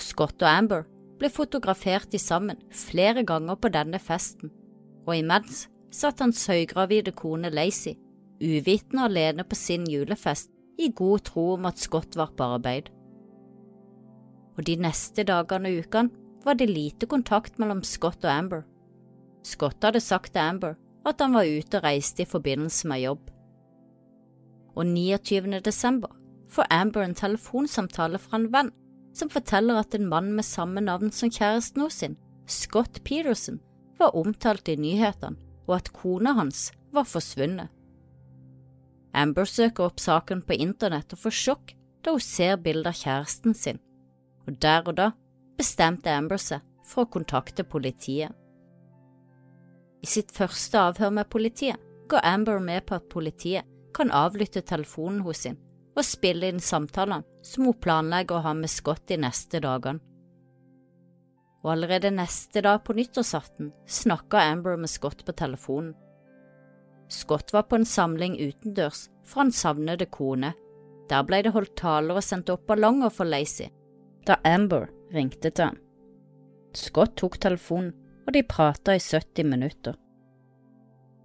Scott 0.00 0.42
og 0.42 0.50
Amber 0.50 0.88
ble 1.20 1.30
fotografert 1.30 2.14
i 2.14 2.20
sammen 2.20 2.58
flere 2.74 3.22
ganger 3.26 3.56
på 3.56 3.70
denne 3.72 4.00
festen, 4.02 4.50
og 5.06 5.14
imens 5.16 5.68
satt 5.94 6.20
hans 6.24 6.42
høygravide 6.50 7.14
kone 7.14 7.52
Lacey 7.54 7.94
uvitende 8.42 9.06
alene 9.06 9.46
på 9.46 9.56
sin 9.56 9.86
julefest 9.88 10.50
i 10.78 10.90
god 10.90 11.28
tro 11.30 11.52
om 11.54 11.70
at 11.70 11.78
Scott 11.78 12.18
var 12.18 12.34
på 12.34 12.50
arbeid 12.56 12.90
og 14.56 14.66
de 14.68 14.76
neste 14.80 15.24
dagene 15.26 15.72
og 15.72 15.84
ukene 15.84 16.22
var 16.44 16.58
det 16.60 16.70
lite 16.70 17.08
kontakt 17.10 17.58
mellom 17.58 17.82
Scott 17.86 18.24
og 18.24 18.30
Amber. 18.30 18.64
Scott 19.44 19.84
hadde 19.84 20.00
sagt 20.00 20.34
til 20.34 20.44
Amber 20.44 20.76
at 21.08 21.20
han 21.20 21.36
var 21.36 21.48
ute 21.48 21.80
og 21.80 21.86
reiste 21.86 22.24
i 22.24 22.28
forbindelse 22.28 22.88
med 22.88 23.04
jobb. 23.04 23.30
Og 24.74 24.86
29. 24.86 25.60
desember 25.64 26.10
får 26.50 26.70
Amber 26.70 27.04
en 27.04 27.14
telefonsamtale 27.14 28.18
fra 28.18 28.40
en 28.40 28.50
venn 28.52 28.72
som 29.14 29.30
forteller 29.30 29.78
at 29.78 29.94
en 29.94 30.08
mann 30.10 30.32
med 30.34 30.46
samme 30.46 30.82
navn 30.82 31.12
som 31.14 31.30
kjæresten 31.30 31.84
hos 31.84 32.00
sin, 32.02 32.16
Scott 32.46 33.02
Peterson, 33.04 33.60
var 33.98 34.16
omtalt 34.18 34.68
i 34.68 34.74
nyhetene, 34.76 35.38
og 35.68 35.76
at 35.78 35.92
kona 35.94 36.34
hans 36.34 36.72
var 36.92 37.06
forsvunnet. 37.06 37.70
Amber 39.14 39.46
søker 39.46 39.86
opp 39.86 40.02
saken 40.02 40.42
på 40.42 40.58
internett 40.58 41.14
og 41.14 41.22
får 41.22 41.38
sjokk 41.38 41.74
da 42.02 42.16
hun 42.16 42.24
ser 42.24 42.58
bildet 42.60 42.90
av 42.90 42.98
kjæresten 42.98 43.54
sin 43.54 43.78
og 44.46 44.62
der 44.62 44.88
og 44.88 44.96
da 44.98 45.10
bestemte 45.58 46.12
Amber 46.12 46.40
seg 46.40 46.64
for 46.84 47.04
å 47.04 47.12
kontakte 47.16 47.64
politiet. 47.64 48.32
I 50.04 50.08
sitt 50.08 50.34
første 50.36 50.80
avhør 50.90 51.14
med 51.16 51.30
politiet 51.32 51.80
går 52.10 52.24
Amber 52.28 52.60
med 52.60 52.84
på 52.88 52.98
at 52.98 53.08
politiet 53.12 53.64
kan 53.94 54.10
avlytte 54.10 54.64
telefonen 54.66 55.22
hos 55.26 55.44
henne 55.48 55.62
og 55.94 56.02
spille 56.06 56.48
inn 56.50 56.62
samtaler 56.62 57.22
som 57.46 57.68
hun 57.68 57.78
planlegger 57.78 58.40
å 58.40 58.44
ha 58.48 58.54
med 58.58 58.70
Scott 58.72 59.04
de 59.10 59.18
neste 59.22 59.60
dagene. 59.62 60.02
Og 61.64 61.70
allerede 61.72 62.10
neste 62.12 62.60
dag 62.66 62.82
på 62.84 62.96
nyttårsaften 62.98 63.70
snakka 63.88 64.42
Amber 64.50 64.76
med 64.76 64.90
Scott 64.90 65.22
på 65.24 65.32
telefonen. 65.32 65.94
Scott 67.08 67.52
var 67.54 67.68
på 67.70 67.78
en 67.78 67.88
samling 67.88 68.34
utendørs 68.40 69.06
for 69.24 69.44
han 69.44 69.52
savnede 69.52 70.10
kone. 70.12 70.52
Der 71.08 71.24
ble 71.24 71.40
det 71.44 71.54
holdt 71.54 71.76
taler 71.78 72.18
og 72.18 72.24
sendt 72.24 72.50
opp 72.52 72.66
ballonger 72.68 73.12
for 73.12 73.28
Lacey, 73.28 73.70
da 74.26 74.38
Amber 74.44 74.88
ringte 75.12 75.50
til 75.52 75.70
han. 75.70 75.80
Scott 76.74 77.14
tok 77.20 77.38
telefonen, 77.40 77.92
og 78.24 78.32
de 78.32 78.42
prata 78.48 78.94
i 78.96 79.02
70 79.02 79.46
minutter. 79.46 79.98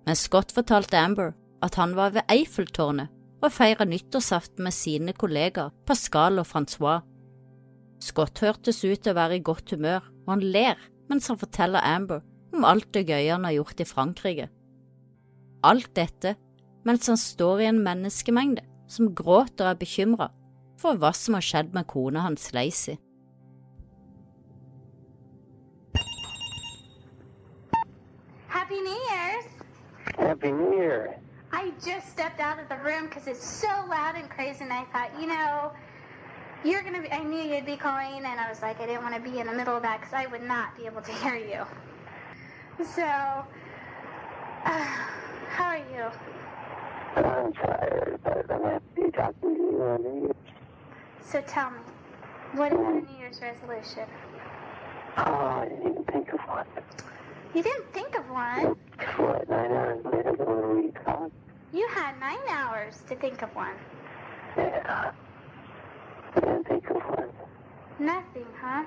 Men 0.06 0.18
Scott 0.20 0.52
fortalte 0.52 1.00
Amber 1.00 1.32
at 1.66 1.76
han 1.80 1.96
var 1.98 2.14
ved 2.16 2.28
Eiffeltårnet 2.32 3.12
og 3.40 3.54
feira 3.56 3.86
nyttårsaften 3.88 4.66
med 4.66 4.76
sine 4.76 5.14
kollegaer 5.16 5.72
Pascal 5.88 6.42
og 6.42 6.48
Francois. 6.48 7.06
Scott 8.04 8.40
hørtes 8.44 8.82
ut 8.84 9.00
til 9.04 9.14
å 9.14 9.18
være 9.18 9.40
i 9.40 9.44
godt 9.44 9.72
humør, 9.76 10.04
og 10.26 10.34
han 10.36 10.44
ler 10.44 10.80
mens 11.10 11.28
han 11.32 11.40
forteller 11.40 11.84
Amber 11.84 12.24
om 12.56 12.66
alt 12.68 12.90
det 12.96 13.08
gøye 13.10 13.32
han 13.32 13.48
har 13.48 13.58
gjort 13.58 13.84
i 13.84 13.88
Frankrike. 13.88 14.50
Alt 15.64 15.92
dette 15.96 16.36
mens 16.88 17.08
han 17.12 17.20
står 17.20 17.64
i 17.64 17.70
en 17.70 17.84
menneskemengde 17.84 18.64
som 18.90 19.12
gråter 19.16 19.68
og 19.68 19.74
er 19.74 19.80
bekymra 19.84 20.30
for 20.80 21.00
hva 21.00 21.12
som 21.16 21.36
har 21.36 21.46
skjedd 21.46 21.74
med 21.76 21.88
kona 21.92 22.24
hans 22.24 22.52
Lacey. 22.56 22.98
Happy 28.48 28.80
New 28.86 29.00
Year's! 29.10 29.50
Happy 30.18 30.52
New 30.52 30.74
Year. 30.74 31.20
I 31.52 31.72
just 31.84 32.10
stepped 32.10 32.40
out 32.40 32.60
of 32.60 32.70
the 32.70 32.78
room 32.78 33.08
because 33.08 33.28
it's 33.28 33.44
so 33.44 33.68
loud 33.90 34.16
and 34.16 34.30
crazy, 34.30 34.64
and 34.64 34.72
I 34.72 34.84
thought, 34.86 35.10
you 35.20 35.28
know, 35.28 35.72
you're 36.64 36.84
gonna 36.84 37.02
be. 37.02 37.12
I 37.12 37.24
knew 37.24 37.40
you'd 37.40 37.66
be 37.66 37.78
calling, 37.78 38.18
and 38.18 38.40
I 38.40 38.50
was 38.50 38.62
like, 38.62 38.80
I 38.80 38.86
didn't 38.86 39.04
want 39.04 39.16
to 39.16 39.22
be 39.22 39.40
in 39.40 39.48
the 39.48 39.54
middle 39.54 39.76
of 39.76 39.82
that 39.84 40.00
because 40.00 40.14
I 40.14 40.28
would 40.28 40.44
not 40.44 40.78
be 40.78 40.86
able 40.86 41.02
to 41.02 41.12
hear 41.12 41.36
you. 41.36 41.66
So, 42.86 43.04
uh, 43.04 43.46
how 45.50 45.66
are 45.66 45.78
you? 45.78 46.12
I'm 47.16 47.54
tired, 47.54 48.20
but 48.24 48.52
I'm 48.52 48.64
happy 48.64 49.12
talking 49.12 49.56
to 49.56 49.62
you 49.62 49.84
on 49.84 50.04
New 50.04 50.22
Year's. 50.22 50.36
So 51.22 51.42
tell 51.42 51.72
me, 51.72 51.80
what 52.54 52.72
is 52.72 52.78
your 52.78 53.02
New 53.02 53.18
Year's 53.18 53.42
resolution? 53.42 54.06
Oh, 55.18 55.22
I 55.24 55.66
didn't 55.68 55.92
even 55.92 56.04
think 56.06 56.30
of 56.34 56.40
one. 56.42 56.66
You 57.56 57.64
didn't 57.64 57.92
think 57.94 58.16
of 58.16 58.30
one. 58.30 58.76
What, 59.18 59.50
nine 59.50 59.72
hours 59.72 60.06
later, 60.06 60.36
the 60.38 60.46
one 60.46 60.76
we 60.76 60.92
talked? 60.92 61.34
You 61.74 61.88
had 61.90 62.20
nine 62.20 62.46
hours 62.48 63.02
to 63.10 63.16
think 63.16 63.42
of 63.42 63.50
one. 63.56 63.78
Yeah. 64.58 65.12
I 66.36 66.40
didn't 66.40 66.68
think 66.68 66.90
of 66.90 66.98
one. 66.98 67.30
Nothing, 68.00 68.46
huh? 68.62 68.86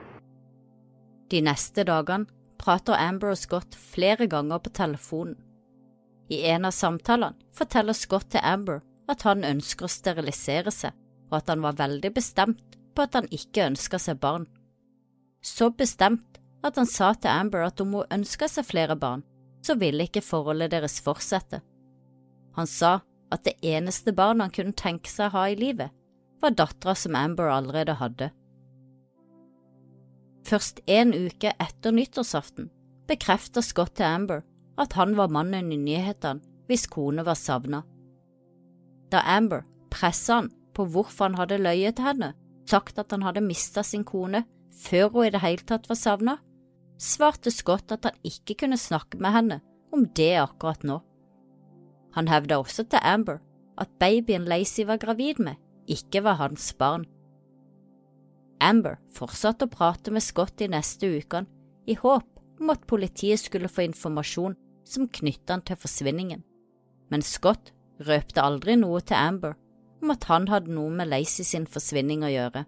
De 1.28 1.40
neste 1.40 1.84
dagene 1.84 2.26
prater 2.58 2.94
Amber 2.94 3.32
og 3.32 3.38
Scott 3.38 3.74
flere 3.74 4.26
ganger 4.26 4.58
på 4.58 4.70
telefonen. 4.70 5.36
I 6.30 6.44
en 6.54 6.64
av 6.64 6.72
samtalene 6.76 7.50
forteller 7.52 7.96
Scott 7.98 8.30
til 8.30 8.44
Amber 8.44 8.80
at 9.10 9.24
han 9.26 9.42
ønsker 9.44 9.88
å 9.88 9.90
sterilisere 9.90 10.70
seg, 10.70 10.94
og 11.30 11.40
at 11.40 11.50
han 11.50 11.64
var 11.64 11.80
veldig 11.80 12.12
bestemt 12.14 12.78
på 12.94 13.02
at 13.02 13.18
han 13.18 13.26
ikke 13.34 13.66
ønska 13.72 13.98
seg 13.98 14.20
barn. 14.22 14.46
Så 15.42 15.72
bestemt 15.74 16.38
at 16.62 16.78
han 16.78 16.86
sa 16.86 17.12
til 17.14 17.30
Amber 17.32 17.66
at 17.66 17.80
om 17.82 17.96
hun 17.98 18.14
ønska 18.14 18.48
seg 18.50 18.66
flere 18.68 18.96
barn, 18.98 19.24
så 19.62 19.76
ville 19.78 20.06
ikke 20.06 20.24
forholdet 20.24 20.72
deres 20.74 21.00
fortsette. 21.02 21.62
Han 22.58 22.68
sa 22.68 23.00
at 23.32 23.44
det 23.46 23.56
eneste 23.64 24.12
barnet 24.12 24.48
han 24.48 24.54
kunne 24.54 24.76
tenke 24.78 25.10
seg 25.10 25.30
å 25.30 25.36
ha 25.36 25.48
i 25.50 25.58
livet, 25.58 25.90
var 26.42 26.54
dattera 26.58 26.94
som 26.98 27.16
Amber 27.18 27.50
allerede 27.50 27.96
hadde. 28.00 28.30
Først 30.46 30.82
en 30.90 31.14
uke 31.14 31.52
etter 31.62 31.94
nyttårsaften 31.94 32.70
bekrefter 33.08 33.62
Scott 33.62 33.94
til 33.98 34.08
Amber 34.08 34.42
at 34.80 34.96
han 34.98 35.14
var 35.18 35.30
mannen 35.32 35.70
i 35.72 35.78
nyhetene 35.78 36.42
hvis 36.70 36.88
kone 36.90 37.24
var 37.26 37.38
savna. 37.38 37.82
Da 39.12 39.22
Amber 39.36 39.64
pressa 39.92 40.40
han 40.40 40.50
på 40.74 40.86
hvorfor 40.88 41.28
han 41.28 41.38
hadde 41.38 41.60
løyet 41.60 41.98
til 41.98 42.08
henne, 42.08 42.32
sagt 42.68 42.98
at 42.98 43.12
han 43.12 43.24
hadde 43.26 43.44
mista 43.44 43.84
sin 43.84 44.06
kone 44.08 44.44
før 44.72 45.10
hun 45.12 45.26
i 45.28 45.32
det 45.34 45.42
hele 45.44 45.66
tatt 45.68 45.88
var 45.90 45.98
savna, 46.00 46.38
svarte 47.02 47.50
Scott 47.50 47.92
at 47.94 48.06
han 48.06 48.18
ikke 48.26 48.56
kunne 48.62 48.78
snakke 48.78 49.18
med 49.22 49.34
henne 49.34 49.58
om 49.92 50.06
det 50.16 50.34
akkurat 50.40 50.84
nå. 50.86 51.00
Han 52.16 52.28
hevda 52.28 52.60
også 52.60 52.84
til 52.86 53.02
Amber 53.02 53.40
at 53.80 53.90
babyen 54.00 54.44
Lacey 54.48 54.84
var 54.86 55.00
gravid 55.02 55.40
med, 55.40 55.56
ikke 55.88 56.22
var 56.24 56.38
hans 56.40 56.72
barn. 56.78 57.06
Amber 58.62 59.00
fortsatte 59.10 59.66
å 59.66 59.72
prate 59.72 60.12
med 60.14 60.22
Scott 60.22 60.54
de 60.60 60.68
neste 60.70 61.08
ukene, 61.08 61.48
i 61.90 61.96
håp 61.98 62.28
om 62.62 62.70
at 62.70 62.84
politiet 62.86 63.40
skulle 63.42 63.70
få 63.72 63.88
informasjon 63.88 64.54
som 64.86 65.08
knytta 65.10 65.56
han 65.56 65.64
til 65.66 65.80
forsvinningen, 65.82 66.44
men 67.10 67.24
Scott 67.26 67.72
røpte 68.06 68.44
aldri 68.44 68.76
noe 68.78 69.00
til 69.02 69.18
Amber 69.18 69.56
om 70.02 70.14
at 70.14 70.28
han 70.30 70.46
hadde 70.50 70.70
noe 70.74 70.92
med 70.94 71.10
Lacey 71.10 71.46
sin 71.46 71.66
forsvinning 71.66 72.22
å 72.22 72.30
gjøre. 72.30 72.64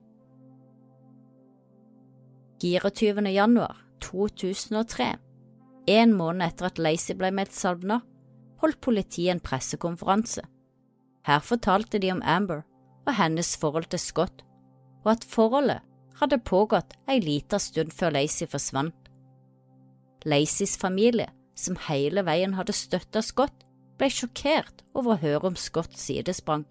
24. 2.64 3.22
januar 3.34 3.83
2003, 4.04 5.14
en 5.94 6.12
måned 6.16 6.44
etter 6.46 6.68
at 6.68 6.80
Lacey 6.80 7.16
ble 7.18 7.30
meldt 7.34 7.56
savna, 7.56 8.00
holdt 8.62 8.80
politiet 8.84 9.34
en 9.34 9.42
pressekonferanse. 9.44 10.44
Her 11.24 11.40
fortalte 11.44 12.00
de 12.00 12.12
om 12.12 12.22
Amber 12.24 12.62
og 13.04 13.16
hennes 13.18 13.54
forhold 13.60 13.88
til 13.92 14.00
Scott, 14.00 14.44
og 15.04 15.16
at 15.16 15.26
forholdet 15.28 15.84
hadde 16.20 16.40
pågått 16.46 16.94
ei 17.10 17.18
lita 17.20 17.58
stund 17.60 17.92
før 17.92 18.14
Lacey 18.16 18.48
forsvant. 18.48 18.96
Lacys 20.24 20.76
familie, 20.80 21.28
som 21.54 21.76
hele 21.88 22.24
veien 22.24 22.54
hadde 22.56 22.76
støtta 22.76 23.20
Scott, 23.22 23.54
ble 23.98 24.08
sjokkert 24.10 24.82
over 24.94 25.14
å 25.14 25.20
høre 25.20 25.50
om 25.50 25.58
Scotts 25.58 26.00
sidesprang, 26.08 26.64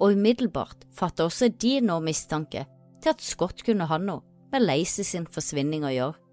og 0.00 0.16
umiddelbart 0.16 0.84
fattet 0.92 1.24
også 1.28 1.48
de 1.48 1.78
nå 1.84 2.00
mistanke 2.04 2.66
til 3.00 3.14
at 3.14 3.22
Scott 3.22 3.62
kunne 3.64 3.86
ha 3.88 3.98
noe 4.00 4.24
med 4.52 4.66
Lacey 4.66 5.06
sin 5.06 5.26
forsvinning 5.30 5.86
å 5.86 5.94
gjøre. 5.94 6.23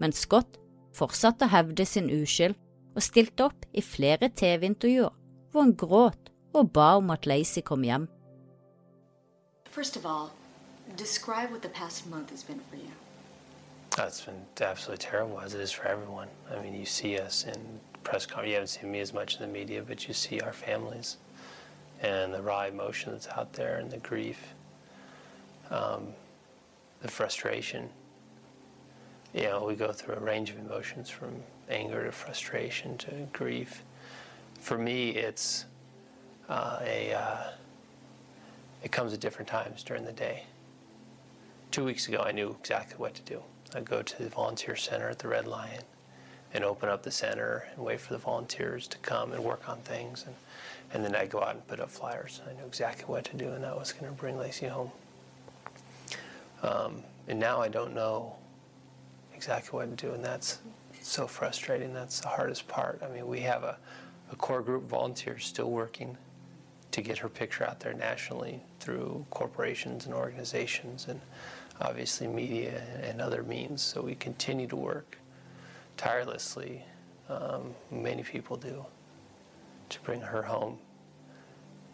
Men 0.00 0.12
Scott 0.16 0.58
fortsatte 0.96 1.46
å 1.46 1.52
hevde 1.52 1.86
sin 1.86 2.10
uskyld 2.10 2.56
og 2.96 3.04
stilte 3.04 3.46
opp 3.46 3.66
i 3.72 3.84
flere 3.84 4.30
TV-intervjuer 4.32 5.12
hvor 5.50 5.66
han 5.66 5.76
gråt 5.76 6.30
og 6.56 6.72
ba 6.74 6.96
om 6.98 7.12
at 7.14 7.26
Lacey 7.26 7.62
kom 7.62 7.84
hjem. 7.86 8.08
First 9.70 9.96
of 9.96 10.06
all, 10.06 10.32
describe 10.96 11.50
what 11.52 11.62
the 11.62 11.68
past 11.68 12.06
month 12.06 12.30
has 12.30 12.42
been 12.42 12.60
for 12.70 12.76
you. 12.76 12.90
It's 13.98 14.24
been 14.24 14.46
absolutely 14.60 15.04
terrible, 15.04 15.40
as 15.40 15.54
it 15.54 15.60
is 15.60 15.72
for 15.72 15.86
everyone. 15.86 16.28
I 16.50 16.62
mean, 16.62 16.74
you 16.74 16.86
see 16.86 17.18
us 17.18 17.44
in 17.44 17.80
press 18.02 18.24
conference. 18.24 18.48
You 18.48 18.54
haven't 18.54 18.68
seen 18.68 18.90
me 18.90 19.00
as 19.00 19.12
much 19.12 19.36
in 19.36 19.42
the 19.42 19.52
media, 19.52 19.82
but 19.86 20.08
you 20.08 20.14
see 20.14 20.40
our 20.40 20.52
families 20.52 21.16
and 22.00 22.32
the 22.32 22.40
raw 22.40 22.64
emotion 22.64 23.12
that's 23.12 23.28
out 23.28 23.52
there 23.52 23.76
and 23.76 23.90
the 23.90 23.98
grief, 23.98 24.54
um, 25.70 26.08
the 27.02 27.08
frustration. 27.08 27.90
You 29.32 29.42
know, 29.42 29.64
we 29.64 29.76
go 29.76 29.92
through 29.92 30.16
a 30.16 30.20
range 30.20 30.50
of 30.50 30.58
emotions 30.58 31.08
from 31.08 31.42
anger 31.68 32.04
to 32.04 32.10
frustration 32.10 32.98
to 32.98 33.28
grief. 33.32 33.84
For 34.58 34.76
me, 34.76 35.10
it's 35.10 35.66
uh, 36.48 36.80
a. 36.82 37.14
Uh, 37.14 37.50
it 38.82 38.90
comes 38.90 39.12
at 39.12 39.20
different 39.20 39.48
times 39.48 39.82
during 39.82 40.04
the 40.04 40.12
day. 40.12 40.44
Two 41.70 41.84
weeks 41.84 42.08
ago, 42.08 42.22
I 42.26 42.32
knew 42.32 42.56
exactly 42.58 42.96
what 42.96 43.14
to 43.14 43.22
do. 43.22 43.42
I'd 43.74 43.84
go 43.84 44.02
to 44.02 44.22
the 44.22 44.30
volunteer 44.30 44.74
center 44.74 45.08
at 45.08 45.18
the 45.18 45.28
Red 45.28 45.46
Lion 45.46 45.82
and 46.52 46.64
open 46.64 46.88
up 46.88 47.02
the 47.02 47.10
center 47.10 47.68
and 47.76 47.84
wait 47.84 48.00
for 48.00 48.14
the 48.14 48.18
volunteers 48.18 48.88
to 48.88 48.98
come 48.98 49.32
and 49.32 49.44
work 49.44 49.68
on 49.68 49.78
things. 49.80 50.24
And, 50.26 50.34
and 50.92 51.04
then 51.04 51.14
I'd 51.14 51.30
go 51.30 51.40
out 51.40 51.54
and 51.54 51.66
put 51.68 51.78
up 51.78 51.90
flyers. 51.90 52.40
I 52.48 52.54
knew 52.54 52.66
exactly 52.66 53.04
what 53.04 53.24
to 53.26 53.36
do, 53.36 53.50
and 53.50 53.62
that 53.62 53.78
was 53.78 53.92
going 53.92 54.10
to 54.10 54.18
bring 54.18 54.36
Lacey 54.36 54.66
home. 54.66 54.90
Um, 56.62 57.04
and 57.28 57.38
now 57.38 57.60
I 57.60 57.68
don't 57.68 57.94
know 57.94 58.34
exactly 59.40 59.78
what 59.78 59.96
to 59.96 60.06
do, 60.06 60.12
and 60.12 60.22
that's 60.22 60.58
so 61.00 61.26
frustrating. 61.26 61.94
That's 61.94 62.20
the 62.20 62.28
hardest 62.28 62.68
part. 62.68 63.00
I 63.02 63.08
mean, 63.08 63.26
we 63.26 63.40
have 63.40 63.62
a, 63.62 63.78
a 64.30 64.36
core 64.36 64.60
group 64.60 64.82
of 64.82 64.90
volunteers 64.90 65.46
still 65.46 65.70
working 65.70 66.18
to 66.90 67.00
get 67.00 67.16
her 67.16 67.28
picture 67.30 67.64
out 67.64 67.80
there 67.80 67.94
nationally 67.94 68.60
through 68.80 69.24
corporations 69.30 70.04
and 70.04 70.14
organizations 70.14 71.06
and 71.08 71.18
obviously 71.80 72.26
media 72.26 72.82
and 73.02 73.22
other 73.22 73.42
means. 73.42 73.80
So 73.80 74.02
we 74.02 74.14
continue 74.14 74.66
to 74.66 74.76
work 74.76 75.16
tirelessly, 75.96 76.84
um, 77.30 77.74
many 77.90 78.22
people 78.22 78.58
do, 78.58 78.84
to 79.88 80.00
bring 80.00 80.20
her 80.20 80.42
home. 80.42 80.76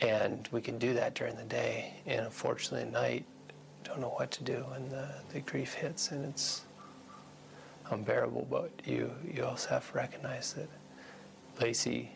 And 0.01 0.49
we 0.51 0.61
can 0.61 0.79
do 0.79 0.95
that 0.95 1.15
during 1.15 1.37
the 1.37 1.45
day, 1.45 1.95
and 2.07 2.27
unfortunately 2.27 2.89
at 2.89 2.93
night, 2.93 3.25
don't 3.85 4.01
know 4.01 4.09
what 4.09 4.33
to 4.33 4.43
do, 4.43 4.67
and 4.75 4.91
the, 4.91 5.09
the 5.33 5.41
grief 5.41 5.75
hits, 5.75 6.11
and 6.11 6.25
it's 6.25 6.66
unbearable. 7.91 8.47
But 8.51 8.71
you, 8.85 9.11
you 9.33 9.45
also 9.45 9.69
have 9.71 9.91
to 9.91 9.97
recognize 9.97 10.53
that 10.55 10.69
Lacey 11.61 12.11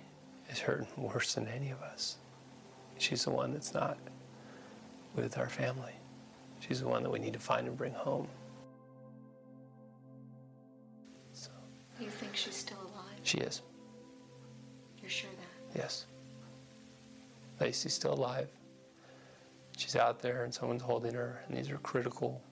is 0.50 0.58
hurting 0.58 0.86
worse 0.96 1.34
than 1.34 1.48
any 1.48 1.70
of 1.70 1.80
us. 1.82 2.16
She's 2.98 3.24
the 3.24 3.30
one 3.30 3.52
that's 3.52 3.72
not 3.72 3.96
with 5.16 5.38
our 5.38 5.48
family. 5.48 5.92
She's 6.60 6.80
the 6.80 6.88
one 6.88 7.02
that 7.02 7.10
we 7.10 7.18
need 7.18 7.32
to 7.32 7.38
find 7.38 7.66
and 7.66 7.76
bring 7.76 7.92
home. 7.94 8.28
So 11.32 11.50
You 11.98 12.10
think 12.10 12.36
she's 12.36 12.54
still 12.56 12.78
alive? 12.78 13.18
she 13.22 13.38
is, 13.38 13.62
You're 15.00 15.10
sure 15.10 15.30
that? 15.72 15.78
yes. 15.78 16.06
Lacey's 17.60 17.94
still 17.94 18.14
alive. 18.14 18.48
She's 19.76 19.96
out 19.96 20.20
there 20.20 20.44
and 20.44 20.52
someone's 20.52 20.82
holding 20.82 21.14
her, 21.14 21.42
and 21.48 21.56
these 21.56 21.70
are 21.70 21.78
critical 21.78 22.42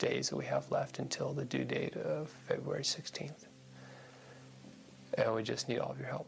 days 0.00 0.30
that 0.30 0.36
we 0.36 0.46
have 0.46 0.68
left 0.72 0.98
until 0.98 1.32
the 1.32 1.44
due 1.44 1.64
date 1.64 1.94
of 1.94 2.28
February 2.48 2.82
16th. 2.82 3.44
And 5.16 5.34
we 5.34 5.44
just 5.44 5.68
need 5.68 5.78
all 5.78 5.92
of 5.92 5.98
your 5.98 6.08
help. 6.08 6.26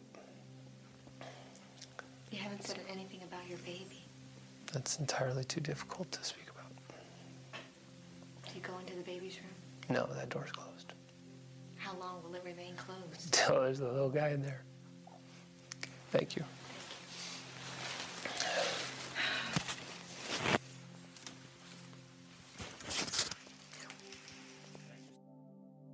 You 2.30 2.38
haven't 2.38 2.64
said 2.64 2.78
anything 2.88 3.22
about 3.24 3.48
your 3.48 3.58
baby. 3.58 4.04
That's 4.72 4.98
entirely 4.98 5.44
too 5.44 5.60
difficult 5.60 6.12
to 6.12 6.22
speak 6.22 6.46
about. 6.50 6.70
Do 8.48 8.54
you 8.54 8.60
go 8.60 8.78
into 8.78 8.94
the 8.94 9.02
baby's 9.02 9.38
room? 9.38 9.96
No, 9.96 10.06
that 10.14 10.28
door's 10.28 10.52
closed. 10.52 10.92
How 11.76 11.94
long 11.98 12.22
will 12.22 12.34
it 12.34 12.42
remain 12.44 12.74
closed? 12.76 13.32
Till 13.32 13.60
there's 13.60 13.80
a 13.80 13.88
little 13.88 14.08
guy 14.08 14.28
in 14.28 14.42
there. 14.42 14.62
Thank 16.10 16.36
you. 16.36 16.44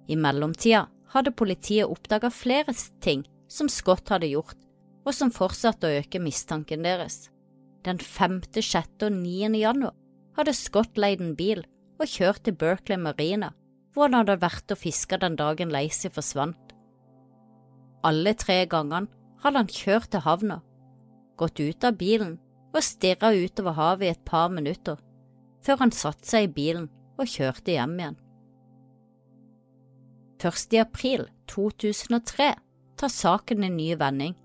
I 0.08 0.16
mellomtida 0.16 0.86
hadde 1.12 1.34
politiet 1.36 1.88
oppdaga 1.88 2.30
flere 2.32 2.74
ting 3.04 3.24
som 3.48 3.68
Scott 3.68 4.08
hadde 4.12 4.30
gjort, 4.32 4.56
og 5.04 5.14
som 5.16 5.32
fortsatte 5.32 5.88
å 5.88 6.00
øke 6.02 6.20
mistanken 6.20 6.84
deres. 6.84 7.28
Den 7.84 8.00
5., 8.00 8.42
6. 8.56 9.06
og 9.06 9.12
9. 9.14 9.52
januar 9.56 9.94
hadde 10.36 10.54
Scott 10.56 10.98
leid 11.00 11.22
en 11.24 11.36
bil 11.38 11.64
og 11.98 12.10
kjørt 12.10 12.44
til 12.46 12.56
Berkeley 12.58 13.00
Marina, 13.00 13.52
hvor 13.92 14.08
han 14.08 14.20
hadde 14.20 14.40
vært 14.42 14.74
og 14.74 14.80
fiska 14.80 15.18
den 15.20 15.36
dagen 15.38 15.72
Lacey 15.74 16.12
forsvant. 16.12 16.74
Alle 18.06 18.34
tre 18.38 18.60
gangene 18.70 19.10
hadde 19.42 19.64
han 19.64 19.72
kjørt 19.72 20.12
til 20.12 20.22
havna, 20.22 20.60
gått 21.38 21.58
ut 21.60 21.84
av 21.84 21.98
bilen 21.98 22.36
og 22.74 22.84
stirra 22.84 23.32
utover 23.34 23.76
havet 23.78 24.06
i 24.06 24.12
et 24.12 24.24
par 24.28 24.52
minutter, 24.52 24.98
før 25.64 25.82
han 25.82 25.94
satte 25.94 26.28
seg 26.28 26.48
i 26.48 26.54
bilen 26.54 26.88
og 27.18 27.30
kjørte 27.30 27.74
hjem 27.74 27.96
igjen. 27.98 28.18
Først 30.38 30.72
i 30.74 30.78
april 30.78 31.26
2003 31.50 32.52
tar 32.98 33.10
saken 33.10 33.64
en 33.66 33.76
ny 33.78 33.94
vending, 33.98 34.36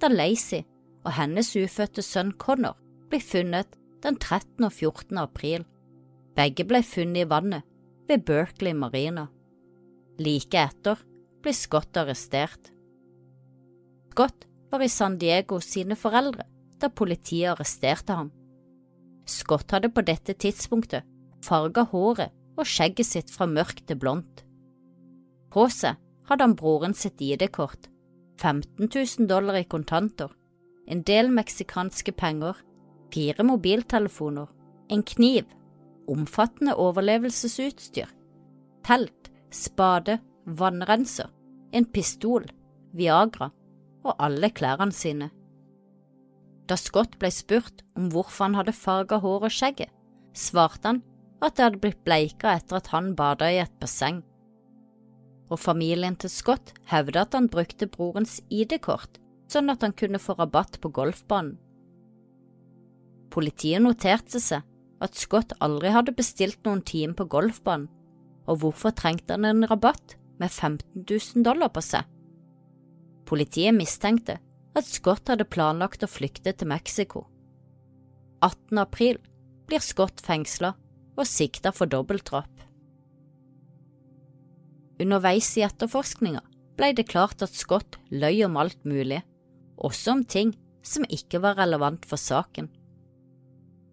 da 0.00 0.08
Lacey 0.08 0.62
og 1.04 1.12
hennes 1.18 1.50
ufødte 1.58 2.02
sønn 2.04 2.32
Connor 2.40 2.78
blir 3.10 3.20
funnet 3.20 3.76
den 4.02 4.16
13. 4.16 4.64
og 4.64 4.72
14. 4.72 5.18
april. 5.20 5.66
Begge 6.36 6.64
ble 6.64 6.80
funnet 6.86 7.26
i 7.26 7.28
vannet 7.28 7.66
ved 8.08 8.24
Berkeley 8.26 8.72
Marina. 8.72 9.26
Like 10.18 10.58
etter 10.58 11.02
ble 11.42 11.52
Scott 11.56 12.00
arrestert. 12.00 12.70
Scott 14.12 14.46
var 14.72 14.84
i 14.84 14.88
San 14.88 15.18
Diego 15.20 15.60
sine 15.60 15.96
foreldre 15.96 16.46
da 16.80 16.88
politiet 16.88 17.52
arresterte 17.52 18.16
ham. 18.16 18.30
Scott 19.28 19.70
hadde 19.70 19.92
på 19.92 20.04
dette 20.04 20.34
tidspunktet 20.34 21.06
farga 21.44 21.84
håret 21.92 22.32
og 22.56 22.68
skjegget 22.68 23.08
sitt 23.08 23.30
fra 23.32 23.46
mørkt 23.48 23.84
til 23.88 24.00
blondt. 24.00 24.42
På 25.52 25.66
seg 25.68 25.98
hadde 26.30 26.46
han 26.46 26.56
broren 26.56 26.94
sitt 26.96 27.20
ID-kort, 27.20 27.90
15 28.40 28.88
000 28.88 29.28
dollar 29.28 29.58
i 29.60 29.66
kontanter, 29.68 30.30
en 30.88 31.02
del 31.04 31.28
meksikanske 31.34 32.14
penger, 32.16 32.56
fire 33.12 33.44
mobiltelefoner, 33.44 34.48
en 34.88 35.04
kniv, 35.04 35.44
omfattende 36.08 36.74
overlevelsesutstyr, 36.80 38.08
telt, 38.86 39.30
spade, 39.52 40.18
vannrenser, 40.46 41.28
en 41.72 41.84
pistol, 41.84 42.48
Viagra 42.92 43.48
og 44.04 44.18
alle 44.20 44.50
klærne 44.52 44.92
sine. 44.92 45.30
Da 46.68 46.76
Scott 46.76 47.18
ble 47.20 47.30
spurt 47.32 47.84
om 47.96 48.10
hvorfor 48.12 48.48
han 48.48 48.58
hadde 48.58 48.74
farga 48.76 49.20
hår 49.22 49.48
og 49.48 49.54
skjegget, 49.54 49.92
svarte 50.36 50.88
han 50.88 51.00
at 51.42 51.56
det 51.56 51.64
hadde 51.66 51.80
blitt 51.82 52.04
bleika 52.06 52.56
etter 52.56 52.78
at 52.78 52.92
han 52.92 53.14
bada 53.18 53.48
i 53.52 53.60
et 53.62 53.72
basseng 53.80 54.22
og 55.52 55.60
familien 55.60 56.16
til 56.16 56.32
Scott 56.32 56.72
hevder 56.88 57.26
at 57.26 57.36
han 57.36 57.50
brukte 57.52 57.90
brorens 57.90 58.40
ID-kort 58.48 59.20
sånn 59.52 59.68
at 59.72 59.84
han 59.84 59.94
kunne 59.96 60.20
få 60.22 60.36
rabatt 60.38 60.78
på 60.80 60.90
golfbanen. 60.96 61.58
Politiet 63.32 63.80
noterte 63.84 64.40
seg 64.40 64.64
at 65.02 65.18
Scott 65.18 65.54
aldri 65.64 65.92
hadde 65.92 66.14
bestilt 66.16 66.60
noen 66.66 66.82
time 66.86 67.16
på 67.16 67.26
golfbanen, 67.32 67.88
og 68.48 68.62
hvorfor 68.62 68.94
trengte 68.96 69.36
han 69.36 69.46
en 69.48 69.66
rabatt 69.68 70.16
med 70.40 70.50
15 70.50 71.04
000 71.08 71.44
dollar 71.46 71.72
på 71.72 71.82
seg? 71.84 72.06
Politiet 73.28 73.74
mistenkte 73.76 74.38
at 74.76 74.88
Scott 74.88 75.30
hadde 75.30 75.48
planlagt 75.48 76.04
å 76.04 76.10
flykte 76.10 76.52
til 76.52 76.68
Mexico. 76.68 77.26
18. 78.42 78.80
april 78.82 79.20
blir 79.68 79.84
Scott 79.84 80.20
fengsla 80.24 80.74
og 81.16 81.28
sikta 81.28 81.72
for 81.76 81.88
dobbeltdrap. 81.88 82.50
Underveis 85.02 85.48
i 85.58 85.64
etterforskninga 85.66 86.42
ble 86.78 86.92
det 86.96 87.08
klart 87.10 87.42
at 87.44 87.54
Scott 87.56 87.98
løy 88.14 88.44
om 88.46 88.58
alt 88.60 88.78
mulig, 88.88 89.22
også 89.76 90.16
om 90.16 90.22
ting 90.24 90.52
som 90.86 91.06
ikke 91.10 91.40
var 91.42 91.58
relevant 91.58 92.06
for 92.08 92.20
saken. 92.20 92.68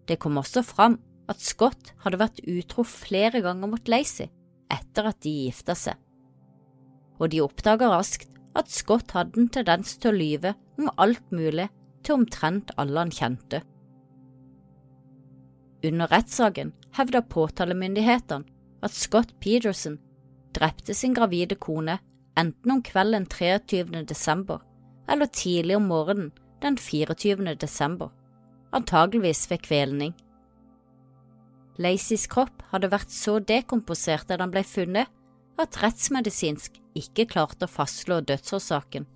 Det 0.06 0.18
kom 0.22 0.38
også 0.40 0.62
fram 0.66 0.98
at 1.30 1.42
Scott 1.42 1.92
hadde 2.04 2.20
vært 2.20 2.42
utro 2.50 2.84
flere 2.86 3.42
ganger 3.44 3.70
mot 3.70 3.90
Lacey 3.90 4.30
etter 4.70 5.10
at 5.10 5.20
de 5.24 5.32
gifta 5.46 5.74
seg, 5.78 5.96
og 7.18 7.30
de 7.32 7.42
oppdaga 7.42 7.90
raskt 7.90 8.30
at 8.58 8.70
Scott 8.70 9.14
hadde 9.14 9.38
en 9.38 9.50
tendens 9.52 9.96
til 9.98 10.10
å 10.10 10.18
lyve 10.18 10.54
om 10.78 10.90
alt 10.98 11.26
mulig 11.34 11.68
til 12.06 12.18
omtrent 12.18 12.72
alle 12.80 13.04
han 13.04 13.14
kjente. 13.14 13.62
Under 15.86 16.10
rettssaken 16.12 16.72
hevda 16.98 17.22
påtalemyndighetene 17.32 18.84
at 18.84 18.96
Scott 18.96 19.32
Peterson 19.40 19.98
drepte 20.56 20.94
sin 20.94 21.14
gravide 21.14 21.56
kone 21.60 21.98
enten 22.38 22.72
om 22.72 22.82
kvelden 22.82 23.26
23. 23.26 24.04
desember 24.08 24.60
eller 25.10 25.26
tidlig 25.26 25.76
om 25.76 25.88
morgenen 25.90 26.32
den 26.62 26.76
24. 26.76 27.54
desember, 27.54 28.10
antageligvis 28.72 29.46
ved 29.50 29.62
kvelning. 29.64 30.12
Lacys 31.80 32.26
kropp 32.28 32.62
hadde 32.72 32.90
vært 32.92 33.12
så 33.14 33.38
dekomposert 33.40 34.28
da 34.28 34.36
den 34.40 34.52
ble 34.52 34.62
funnet 34.66 35.08
at 35.60 35.78
rettsmedisinsk 35.82 36.76
ikke 36.96 37.26
klarte 37.32 37.66
å 37.66 37.72
fastslå 37.72 38.20
dødsårsaken. 38.28 39.06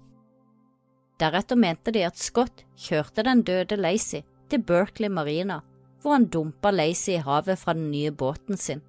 Deretter 1.21 1.59
mente 1.61 1.93
de 1.95 2.03
at 2.07 2.19
Scott 2.19 2.65
kjørte 2.81 3.25
den 3.27 3.45
døde 3.47 3.77
Lacy 3.79 4.25
til 4.51 4.65
Berkeley 4.67 5.13
Marina, 5.13 5.61
hvor 6.03 6.17
han 6.17 6.27
dumpa 6.29 6.73
Lacy 6.73 7.15
i 7.19 7.23
havet 7.23 7.61
fra 7.61 7.77
den 7.77 7.91
nye 7.93 8.11
båten 8.13 8.59
sin, 8.61 8.83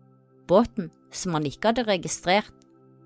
båten 0.47 0.91
som 1.12 1.36
han 1.38 1.47
ikke 1.47 1.71
hadde 1.71 1.88
registrert, 1.88 2.53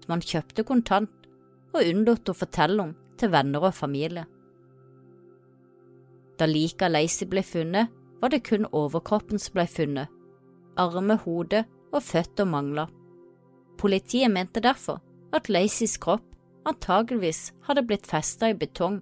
som 0.03 0.15
han 0.15 0.25
kjøpte 0.25 0.65
kontant 0.67 1.29
og 1.73 1.85
unnlot 1.85 2.31
å 2.31 2.37
fortelle 2.37 2.83
om 2.83 2.93
til 3.19 3.31
venner 3.33 3.65
og 3.67 3.75
familie. 3.77 4.25
Da 6.39 6.47
liket 6.47 6.87
av 6.87 6.95
Lacey 6.95 7.27
ble 7.27 7.43
funnet, 7.43 7.91
var 8.19 8.31
det 8.31 8.45
kun 8.47 8.67
overkroppen 8.75 9.39
som 9.39 9.55
ble 9.55 9.65
funnet. 9.67 10.07
Arme, 10.79 11.17
hode 11.25 11.65
og 11.91 12.03
føtter 12.03 12.47
mangla. 12.47 12.87
Politiet 13.79 14.31
mente 14.31 14.63
derfor 14.63 14.99
at 15.35 15.49
Lacys 15.51 15.97
kropp 15.99 16.25
antageligvis 16.67 17.49
hadde 17.67 17.85
blitt 17.87 18.07
festa 18.07 18.51
i 18.51 18.57
betong 18.57 18.99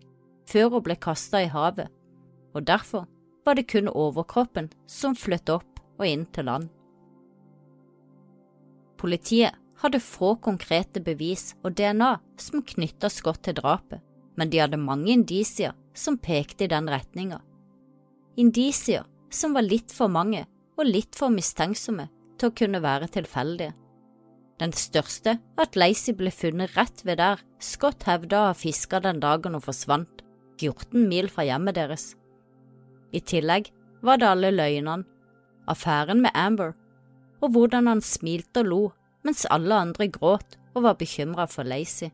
før 0.50 0.78
hun 0.78 0.86
ble 0.86 0.98
kasta 1.02 1.44
i 1.44 1.52
havet, 1.52 1.90
og 2.56 2.66
derfor 2.68 3.06
var 3.46 3.58
det 3.58 3.68
kun 3.72 3.90
overkroppen 3.90 4.72
som 4.88 5.16
fløt 5.16 5.50
opp 5.50 5.82
og 5.98 6.06
inn 6.08 6.26
til 6.34 6.50
land. 6.50 6.70
Politiet 8.98 9.56
hadde 9.82 10.02
få 10.02 10.36
konkrete 10.42 11.02
bevis 11.06 11.52
og 11.64 11.76
DNA 11.78 12.16
som 12.42 12.66
knytta 12.66 13.10
Scott 13.14 13.44
til 13.46 13.58
drapet, 13.60 14.02
men 14.38 14.50
de 14.50 14.62
hadde 14.62 14.82
mange 14.82 15.12
indisier 15.14 15.76
som 15.98 16.18
pekte 16.18 16.66
i 16.66 16.72
den 16.72 16.90
retninga. 16.90 17.40
Indisier 18.38 19.06
som 19.34 19.54
var 19.58 19.66
litt 19.66 19.94
for 19.94 20.10
mange 20.10 20.46
og 20.78 20.86
litt 20.86 21.18
for 21.18 21.34
mistenksomme 21.34 22.08
til 22.38 22.50
å 22.50 22.58
kunne 22.58 22.82
være 22.84 23.10
tilfeldige. 23.14 23.74
Den 24.58 24.74
største 24.74 25.36
at 25.62 25.78
Lacey 25.78 26.16
ble 26.18 26.32
funnet 26.34 26.74
rett 26.78 27.04
ved 27.06 27.20
der 27.22 27.42
Scott 27.62 28.08
hevda 28.10 28.40
å 28.40 28.48
ha 28.50 28.56
fiska 28.58 29.02
den 29.04 29.20
dagen 29.22 29.54
hun 29.54 29.62
forsvant, 29.62 30.24
14 30.58 31.06
mil 31.10 31.30
fra 31.30 31.46
hjemmet 31.46 31.78
deres. 31.78 32.16
I 33.14 33.22
tillegg 33.22 33.70
var 34.02 34.18
det 34.18 34.30
alle 34.30 34.50
løgnene, 34.54 35.06
affæren 35.70 36.24
med 36.24 36.34
Amber, 36.34 36.74
og 37.42 37.52
hvordan 37.54 37.88
han 37.88 38.02
smilte 38.02 38.64
og 38.64 38.72
lo 38.72 38.82
mens 39.28 39.46
alle 39.52 39.76
andre 39.76 40.08
gråt 40.12 40.58
og 40.76 40.84
var 40.86 40.98
bekymra 41.00 41.46
for 41.50 41.68
Lacey. 41.68 42.10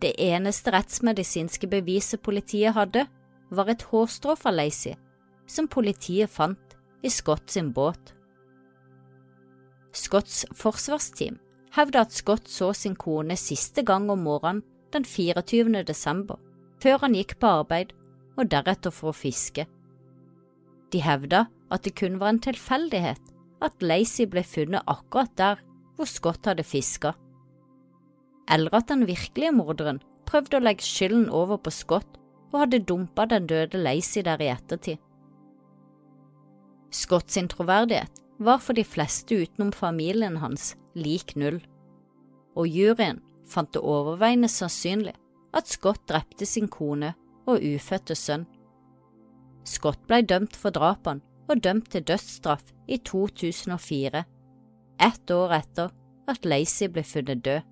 Det 0.00 0.14
eneste 0.18 0.72
rettsmedisinske 0.72 1.68
beviset 1.68 2.22
politiet 2.24 2.74
hadde, 2.74 3.06
var 3.50 3.68
et 3.68 3.82
hårstrå 3.90 4.36
fra 4.38 4.52
Lacey, 4.54 4.94
som 5.46 5.68
politiet 5.68 6.30
fant 6.30 6.76
i 7.02 7.10
Scott 7.10 7.50
sin 7.50 7.72
båt. 7.72 8.14
Scotts 9.92 10.44
forsvarsteam 10.54 11.40
hevder 11.74 12.06
at 12.06 12.14
Scott 12.14 12.48
så 12.48 12.72
sin 12.72 12.94
kone 12.96 13.36
siste 13.36 13.82
gang 13.82 14.10
om 14.10 14.22
morgenen 14.24 14.62
den 14.94 15.04
24. 15.04 15.82
desember, 15.86 16.38
før 16.82 17.04
han 17.04 17.14
gikk 17.14 17.36
på 17.38 17.50
arbeid 17.60 17.92
og 18.38 18.50
deretter 18.50 18.94
for 18.94 19.10
å 19.10 19.16
fiske. 19.16 19.66
De 20.90 21.02
hevder 21.02 21.50
at 21.70 21.84
det 21.84 21.94
kun 21.98 22.18
var 22.22 22.32
en 22.32 22.42
tilfeldighet 22.42 23.22
at 23.60 23.82
Lacey 23.84 24.26
ble 24.30 24.42
funnet 24.46 24.86
akkurat 24.88 25.32
der 25.38 25.60
hvor 25.96 26.08
Scott 26.08 26.46
hadde 26.48 26.64
fiska, 26.64 27.12
eller 28.50 28.74
at 28.74 28.88
den 28.88 29.04
virkelige 29.08 29.52
morderen 29.54 30.00
prøvde 30.28 30.58
å 30.58 30.64
legge 30.64 30.86
skylden 30.86 31.28
over 31.34 31.60
på 31.60 31.72
Scott 31.74 32.18
og 32.50 32.64
hadde 32.64 32.82
dumpa 32.86 33.26
den 33.30 33.46
døde 33.50 33.78
Lacey 33.78 34.24
der 34.26 34.42
i 34.42 34.50
ettertid. 34.50 34.98
Scotts 36.90 37.38
troverdighet 37.52 38.16
var 38.40 38.58
for 38.58 38.74
de 38.74 38.84
fleste 38.84 39.36
utenom 39.44 39.70
familien 39.72 40.40
hans 40.42 40.74
lik 40.98 41.36
null, 41.36 41.60
og 42.58 42.66
juryen 42.66 43.20
fant 43.46 43.70
det 43.74 43.82
overveiende 43.82 44.48
sannsynlig 44.50 45.14
at 45.54 45.70
Scott 45.70 46.02
drepte 46.08 46.46
sin 46.46 46.68
kone 46.68 47.12
og 47.46 47.62
ufødte 47.62 48.16
sønn. 48.18 48.46
Scott 49.66 50.00
ble 50.08 50.22
dømt 50.26 50.56
for 50.56 50.74
drapene 50.74 51.22
og 51.50 51.62
dømt 51.64 51.90
til 51.90 52.04
dødsstraff 52.06 52.70
i 52.86 53.00
2004, 53.02 54.22
ett 55.02 55.32
år 55.34 55.54
etter 55.56 55.92
at 56.30 56.46
Lacey 56.46 56.90
ble 56.92 57.02
funnet 57.06 57.42
død. 57.44 57.66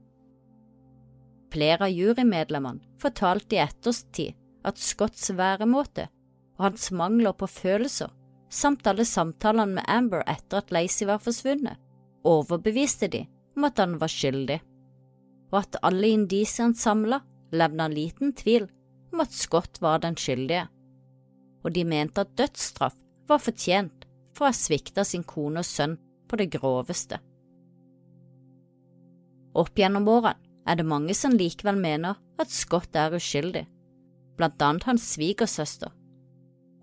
Flere 1.52 1.86
av 1.86 1.94
jurymedlemmene 1.94 2.98
fortalte 3.00 3.56
i 3.56 3.62
ettertid 3.62 4.36
at 4.66 4.80
Scotts 4.82 5.30
væremåte 5.38 6.08
og 6.58 6.64
hans 6.66 6.90
mangler 6.90 7.36
på 7.38 7.46
følelser, 7.48 8.10
samt 8.50 8.86
alle 8.90 9.06
samtalene 9.06 9.78
med 9.78 9.88
Amber 9.88 10.24
etter 10.26 10.62
at 10.62 10.72
Lacey 10.74 11.06
var 11.08 11.22
forsvunnet, 11.22 11.78
overbeviste 12.26 13.08
de 13.12 13.24
om 13.56 13.68
at 13.68 13.78
han 13.78 13.96
var 14.00 14.10
skyldig, 14.10 14.58
og 15.52 15.60
at 15.62 15.78
alle 15.86 16.10
indisiene 16.16 16.76
samla 16.76 17.22
levna 17.54 17.86
liten 17.88 18.34
tvil 18.36 18.66
om 19.12 19.22
at 19.24 19.32
Scott 19.32 19.80
var 19.80 20.02
den 20.02 20.18
skyldige, 20.18 20.66
og 21.64 21.72
de 21.74 21.84
mente 21.88 22.24
at 22.24 22.34
dødsstraff 22.36 22.98
var 23.28 23.42
fortjent 23.42 24.06
for 24.34 24.46
å 24.46 24.50
ha 24.50 24.56
svikta 24.56 25.04
sin 25.04 25.24
kone 25.26 25.62
og 25.62 25.68
sønn 25.68 25.96
på 26.28 26.38
det 26.40 26.50
groveste. 26.54 27.20
Opp 29.58 29.78
gjennom 29.78 30.08
årene 30.12 30.36
er 30.68 30.78
det 30.78 30.86
mange 30.86 31.14
som 31.16 31.36
likevel 31.36 31.78
mener 31.80 32.18
at 32.38 32.52
Scott 32.52 32.96
er 32.96 33.16
uskyldig, 33.16 33.64
blant 34.36 34.62
annet 34.62 34.86
hans 34.86 35.06
svigersøster. 35.14 35.90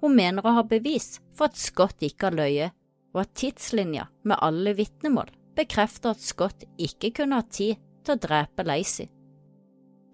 Hun 0.02 0.18
mener 0.18 0.46
å 0.46 0.56
ha 0.58 0.64
bevis 0.68 1.20
for 1.38 1.48
at 1.48 1.60
Scott 1.62 2.02
ikke 2.04 2.30
har 2.30 2.40
løyet, 2.40 2.74
og 3.16 3.22
at 3.22 3.36
tidslinja 3.40 4.10
med 4.28 4.42
alle 4.44 4.74
vitnemål 4.76 5.30
bekrefter 5.56 6.12
at 6.12 6.24
Scott 6.26 6.66
ikke 6.76 7.14
kunne 7.22 7.40
ha 7.40 7.46
tid 7.48 7.80
til 8.04 8.18
å 8.18 8.22
drepe 8.26 8.66
Lacey. 8.68 9.08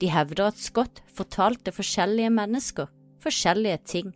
De 0.02 0.10
hevder 0.12 0.52
at 0.52 0.62
Scott 0.62 1.02
fortalte 1.16 1.74
forskjellige 1.74 2.30
mennesker 2.34 2.92
forskjellige 3.22 3.82
ting, 3.86 4.12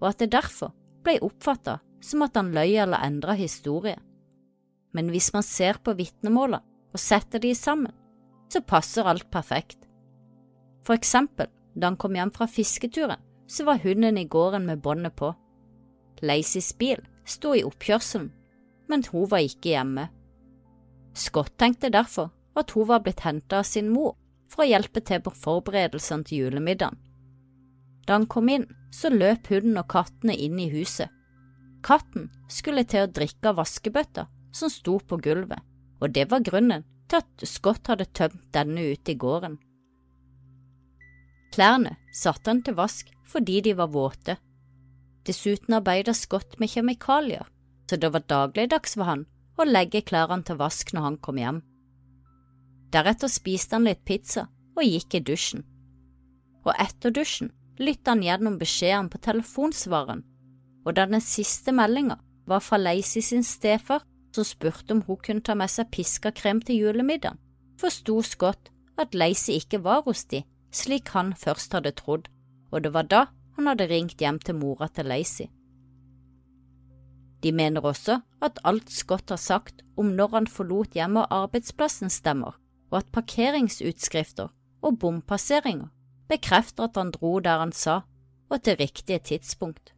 og 0.00 0.10
at 0.10 0.22
det 0.22 0.32
derfor 0.34 0.72
ble 1.06 1.20
oppfatta 1.24 1.78
som 2.02 2.24
at 2.26 2.36
han 2.38 2.52
løy 2.54 2.76
eller 2.82 3.02
endra 3.06 3.36
historie. 3.38 3.96
Men 4.94 5.10
hvis 5.12 5.32
man 5.34 5.44
ser 5.46 5.78
på 5.84 5.94
vitnemåla 5.98 6.60
og 6.92 7.00
setter 7.00 7.42
de 7.42 7.52
sammen, 7.54 7.92
så 8.52 8.62
passer 8.62 9.08
alt 9.08 9.28
perfekt. 9.30 9.78
For 10.86 10.94
eksempel, 10.94 11.48
da 11.74 11.90
han 11.90 11.98
kom 12.00 12.14
hjem 12.16 12.32
fra 12.34 12.46
fisketuren, 12.48 13.20
så 13.46 13.66
var 13.66 13.82
hunden 13.82 14.18
i 14.18 14.26
gården 14.30 14.66
med 14.66 14.82
båndet 14.82 15.16
på. 15.18 15.32
Lacys 16.22 16.72
bil 16.78 17.02
sto 17.26 17.52
i 17.54 17.64
oppkjørselen, 17.66 18.30
men 18.88 19.04
hun 19.12 19.26
var 19.30 19.44
ikke 19.44 19.74
hjemme. 19.74 20.08
Scott 21.16 21.56
tenkte 21.58 21.90
derfor 21.90 22.30
at 22.56 22.72
hun 22.76 22.88
var 22.88 23.02
blitt 23.04 23.24
hentet 23.26 23.58
av 23.58 23.66
sin 23.68 23.90
mor 23.92 24.14
for 24.50 24.64
å 24.64 24.70
hjelpe 24.70 25.02
til 25.04 25.22
på 25.22 25.34
forberedelsene 25.34 26.26
til 26.26 26.46
julemiddagen. 26.46 26.98
Da 28.06 28.16
han 28.16 28.26
kom 28.30 28.48
inn, 28.48 28.66
så 28.94 29.10
løp 29.10 29.50
hunden 29.50 29.78
og 29.80 29.88
kattene 29.90 30.36
inn 30.38 30.58
i 30.62 30.70
huset. 30.70 31.10
Katten 31.86 32.30
skulle 32.50 32.86
til 32.88 33.04
å 33.04 33.12
drikke 33.12 33.50
av 33.50 33.60
vaskebøtta 33.60 34.26
som 34.54 34.72
sto 34.72 34.96
på 34.98 35.18
gulvet, 35.22 35.60
og 36.00 36.14
det 36.14 36.28
var 36.30 36.44
grunnen 36.46 36.86
til 37.10 37.22
at 37.22 37.46
Scott 37.46 37.90
hadde 37.90 38.08
tømt 38.16 38.42
denne 38.54 38.88
ute 38.92 39.12
i 39.12 39.18
gården. 39.20 39.58
Klærne 41.54 41.94
satte 42.14 42.50
han 42.50 42.62
til 42.66 42.76
vask 42.78 43.12
fordi 43.26 43.60
de 43.66 43.74
var 43.78 43.92
våte. 43.94 44.36
Dessuten 45.26 45.74
arbeidet 45.78 46.14
Scott 46.16 46.58
med 46.62 46.70
kjemikalier, 46.70 47.46
så 47.90 47.98
det 47.98 48.12
var 48.14 48.26
dagligdags 48.30 48.94
for 48.94 49.08
han 49.10 49.24
å 49.58 49.66
legge 49.66 50.04
klærne 50.06 50.44
til 50.46 50.58
vask 50.60 50.92
når 50.94 51.06
han 51.08 51.18
kom 51.22 51.40
hjem. 51.40 51.62
Deretter 52.94 53.30
spiste 53.30 53.76
han 53.76 53.88
litt 53.88 54.04
pizza 54.06 54.46
og 54.76 54.84
gikk 54.84 55.18
i 55.18 55.22
dusjen. 55.26 55.64
Og 56.66 56.72
etter 56.82 57.14
dusjen 57.14 57.50
lytta 57.78 58.14
han 58.14 58.24
gjennom 58.24 58.58
beskjeden 58.60 59.08
på 59.12 59.20
telefonsvareren, 59.24 60.22
og 60.86 60.94
da 60.96 61.06
den 61.10 61.22
siste 61.24 61.74
meldinga 61.74 62.18
var 62.46 62.62
fra 62.62 62.78
Lacey 62.80 63.22
sin 63.22 63.44
stefar 63.44 64.04
som 64.34 64.44
spurte 64.44 64.94
om 64.94 65.02
hun 65.06 65.18
kunne 65.22 65.44
ta 65.44 65.56
med 65.58 65.72
seg 65.72 65.90
piska 65.92 66.32
krem 66.36 66.60
til 66.62 66.82
julemiddagen, 66.84 67.38
forsto 67.80 68.20
Scott 68.22 68.70
at 69.00 69.14
Lacey 69.14 69.58
ikke 69.60 69.82
var 69.84 70.04
hos 70.06 70.24
de, 70.30 70.42
slik 70.72 71.12
han 71.16 71.34
først 71.36 71.72
hadde 71.76 71.94
trodd, 71.98 72.28
og 72.72 72.84
det 72.84 72.92
var 72.94 73.08
da 73.10 73.26
han 73.56 73.70
hadde 73.70 73.88
ringt 73.90 74.20
hjem 74.20 74.38
til 74.40 74.58
mora 74.58 74.88
til 74.92 75.08
Lacey. 75.08 75.48
De 77.42 77.52
mener 77.52 77.84
også 77.84 78.20
at 78.42 78.60
alt 78.64 78.90
Scott 78.90 79.30
har 79.30 79.40
sagt 79.40 79.84
om 79.96 80.12
når 80.16 80.32
han 80.34 80.48
forlot 80.50 80.96
hjemmet 80.96 81.26
og 81.26 81.44
arbeidsplassen 81.44 82.12
stemmer, 82.12 82.56
og 82.90 82.98
at 83.02 83.12
parkeringsutskrifter 83.12 84.52
og 84.82 84.98
bompasseringer 84.98 85.88
bekrefter 86.30 86.88
at 86.88 86.98
han 87.00 87.12
dro 87.14 87.38
der 87.40 87.62
han 87.62 87.72
sa, 87.72 88.00
og 88.50 88.62
til 88.62 88.78
riktige 88.80 89.18
tidspunkt. 89.18 89.92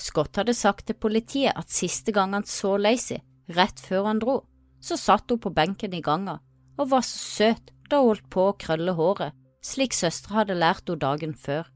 Scott 0.00 0.36
hadde 0.40 0.54
sagt 0.56 0.86
til 0.88 0.96
politiet 0.96 1.52
at 1.56 1.70
siste 1.70 2.12
gang 2.12 2.32
han 2.34 2.46
så 2.48 2.76
Lacey, 2.80 3.20
rett 3.56 3.80
før 3.80 4.08
han 4.08 4.22
dro, 4.22 4.40
så 4.80 4.96
satt 4.96 5.30
hun 5.30 5.42
på 5.42 5.52
benken 5.52 5.94
i 5.94 6.00
ganga 6.00 6.38
og 6.80 6.88
var 6.88 7.04
så 7.04 7.18
søt 7.18 7.72
da 7.90 8.00
hun 8.00 8.12
holdt 8.12 8.28
på 8.32 8.46
å 8.48 8.56
krølle 8.56 8.94
håret, 8.96 9.34
slik 9.60 9.92
søstera 9.92 10.40
hadde 10.40 10.56
lært 10.56 10.88
henne 10.88 11.02
dagen 11.02 11.34
før. 11.36 11.66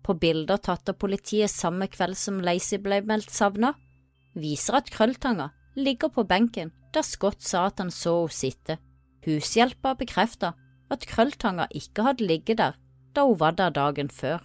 På 0.00 0.14
bilder 0.16 0.60
tatt 0.64 0.88
av 0.88 0.96
politiet 0.96 1.52
samme 1.52 1.90
kveld 1.92 2.16
som 2.16 2.40
Lacey 2.40 2.80
ble 2.80 3.02
meldt 3.04 3.30
savna, 3.34 3.74
viser 4.32 4.78
at 4.78 4.88
krølltanga 4.94 5.50
ligger 5.76 6.08
på 6.14 6.24
benken 6.24 6.72
der 6.94 7.04
Scott 7.06 7.42
sa 7.44 7.66
at 7.68 7.82
han 7.82 7.92
så 7.94 8.16
henne 8.22 8.34
sitte. 8.34 8.78
Hushjelpa 9.26 9.92
bekrefta 10.00 10.54
at 10.90 11.06
krølltanga 11.06 11.66
ikke 11.74 12.04
hadde 12.06 12.26
ligget 12.26 12.58
der 12.58 12.78
da 13.16 13.24
hun 13.26 13.40
var 13.40 13.56
der 13.58 13.74
dagen 13.74 14.10
før. 14.10 14.38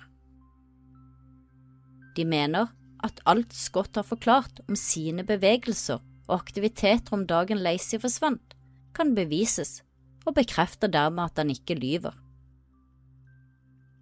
De 2.16 2.26
mener 2.26 2.72
at 3.04 3.22
alt 3.30 3.54
Scott 3.54 3.96
har 3.96 4.08
forklart 4.08 4.62
om 4.70 4.76
sine 4.76 5.24
bevegelser 5.24 6.02
og 6.28 6.40
aktiviteter 6.40 7.14
om 7.14 7.28
dagen 7.28 7.62
Lacey 7.62 8.00
forsvant, 8.02 8.56
kan 8.96 9.14
bevises, 9.16 9.84
og 10.26 10.34
bekrefter 10.36 10.90
dermed 10.90 11.24
at 11.24 11.38
han 11.38 11.52
ikke 11.54 11.78
lyver. 11.78 12.16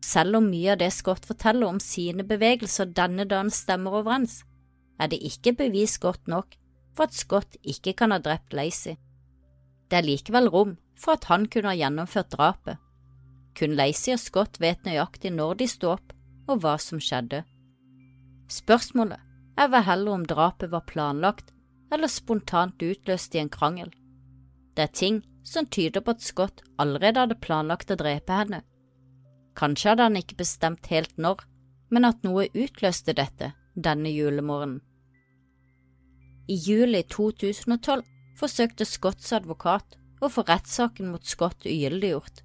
Selv 0.04 0.38
om 0.40 0.48
mye 0.52 0.72
av 0.76 0.80
det 0.80 0.92
Scott 0.94 1.26
forteller 1.26 1.68
om 1.68 1.80
sine 1.84 2.24
bevegelser 2.28 2.92
denne 2.96 3.26
dagen 3.28 3.52
stemmer 3.52 4.00
overens, 4.00 4.44
er 5.00 5.10
det 5.12 5.20
ikke 5.26 5.56
bevis 5.66 5.98
godt 5.98 6.28
nok 6.28 6.56
for 6.94 7.08
at 7.08 7.18
Scott 7.18 7.58
ikke 7.64 7.96
kan 7.98 8.14
ha 8.14 8.20
drept 8.22 8.54
Lacey. 8.54 8.96
Det 9.94 10.00
er 10.00 10.08
likevel 10.08 10.48
rom 10.50 10.72
for 10.98 11.14
at 11.14 11.28
han 11.30 11.44
kunne 11.54 11.70
ha 11.70 11.78
gjennomført 11.78 12.32
drapet. 12.34 12.80
Kun 13.54 13.76
Lacey 13.78 14.16
og 14.16 14.22
Scott 14.24 14.56
vet 14.58 14.80
nøyaktig 14.88 15.30
når 15.30 15.60
de 15.60 15.68
sto 15.70 15.92
opp 15.92 16.16
og 16.50 16.64
hva 16.64 16.80
som 16.82 16.98
skjedde. 16.98 17.44
Spørsmålet 18.50 19.22
er 19.54 19.68
vel 19.70 19.84
heller 19.86 20.16
om 20.16 20.24
drapet 20.26 20.72
var 20.72 20.88
planlagt 20.90 21.52
eller 21.94 22.10
spontant 22.10 22.82
utløst 22.82 23.38
i 23.38 23.44
en 23.44 23.52
krangel. 23.54 23.92
Det 24.74 24.88
er 24.88 24.96
ting 24.98 25.20
som 25.46 25.70
tyder 25.70 26.02
på 26.02 26.16
at 26.18 26.26
Scott 26.26 26.64
allerede 26.82 27.28
hadde 27.28 27.38
planlagt 27.44 27.94
å 27.94 28.00
drepe 28.00 28.34
henne. 28.34 28.64
Kanskje 29.54 29.92
hadde 29.92 30.08
han 30.10 30.18
ikke 30.18 30.40
bestemt 30.42 30.90
helt 30.90 31.14
når, 31.22 31.46
men 31.94 32.10
at 32.10 32.26
noe 32.26 32.48
utløste 32.50 33.14
dette 33.14 33.52
denne 33.78 34.10
julemorgenen. 34.10 34.82
I 36.50 36.58
juli 36.58 37.04
2012 37.14 38.10
forsøkte 38.40 38.86
Scotts 38.88 39.34
advokat 39.36 39.98
å 40.24 40.30
få 40.32 40.46
rettssaken 40.48 41.12
mot 41.12 41.26
Scott 41.28 41.68
ugyldiggjort. 41.68 42.42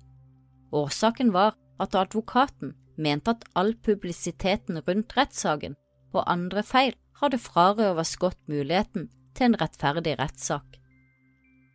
Årsaken 0.74 1.32
var 1.32 1.56
at 1.80 1.96
advokaten 1.96 2.74
mente 2.98 3.32
at 3.32 3.44
all 3.54 3.74
publisiteten 3.86 4.80
rundt 4.86 5.14
rettssaken 5.16 5.76
og 6.12 6.24
andre 6.26 6.64
feil 6.66 6.96
hadde 7.20 7.40
frarøvet 7.42 8.08
Scott 8.08 8.38
muligheten 8.50 9.08
til 9.34 9.50
en 9.50 9.58
rettferdig 9.60 10.16
rettssak. 10.18 10.78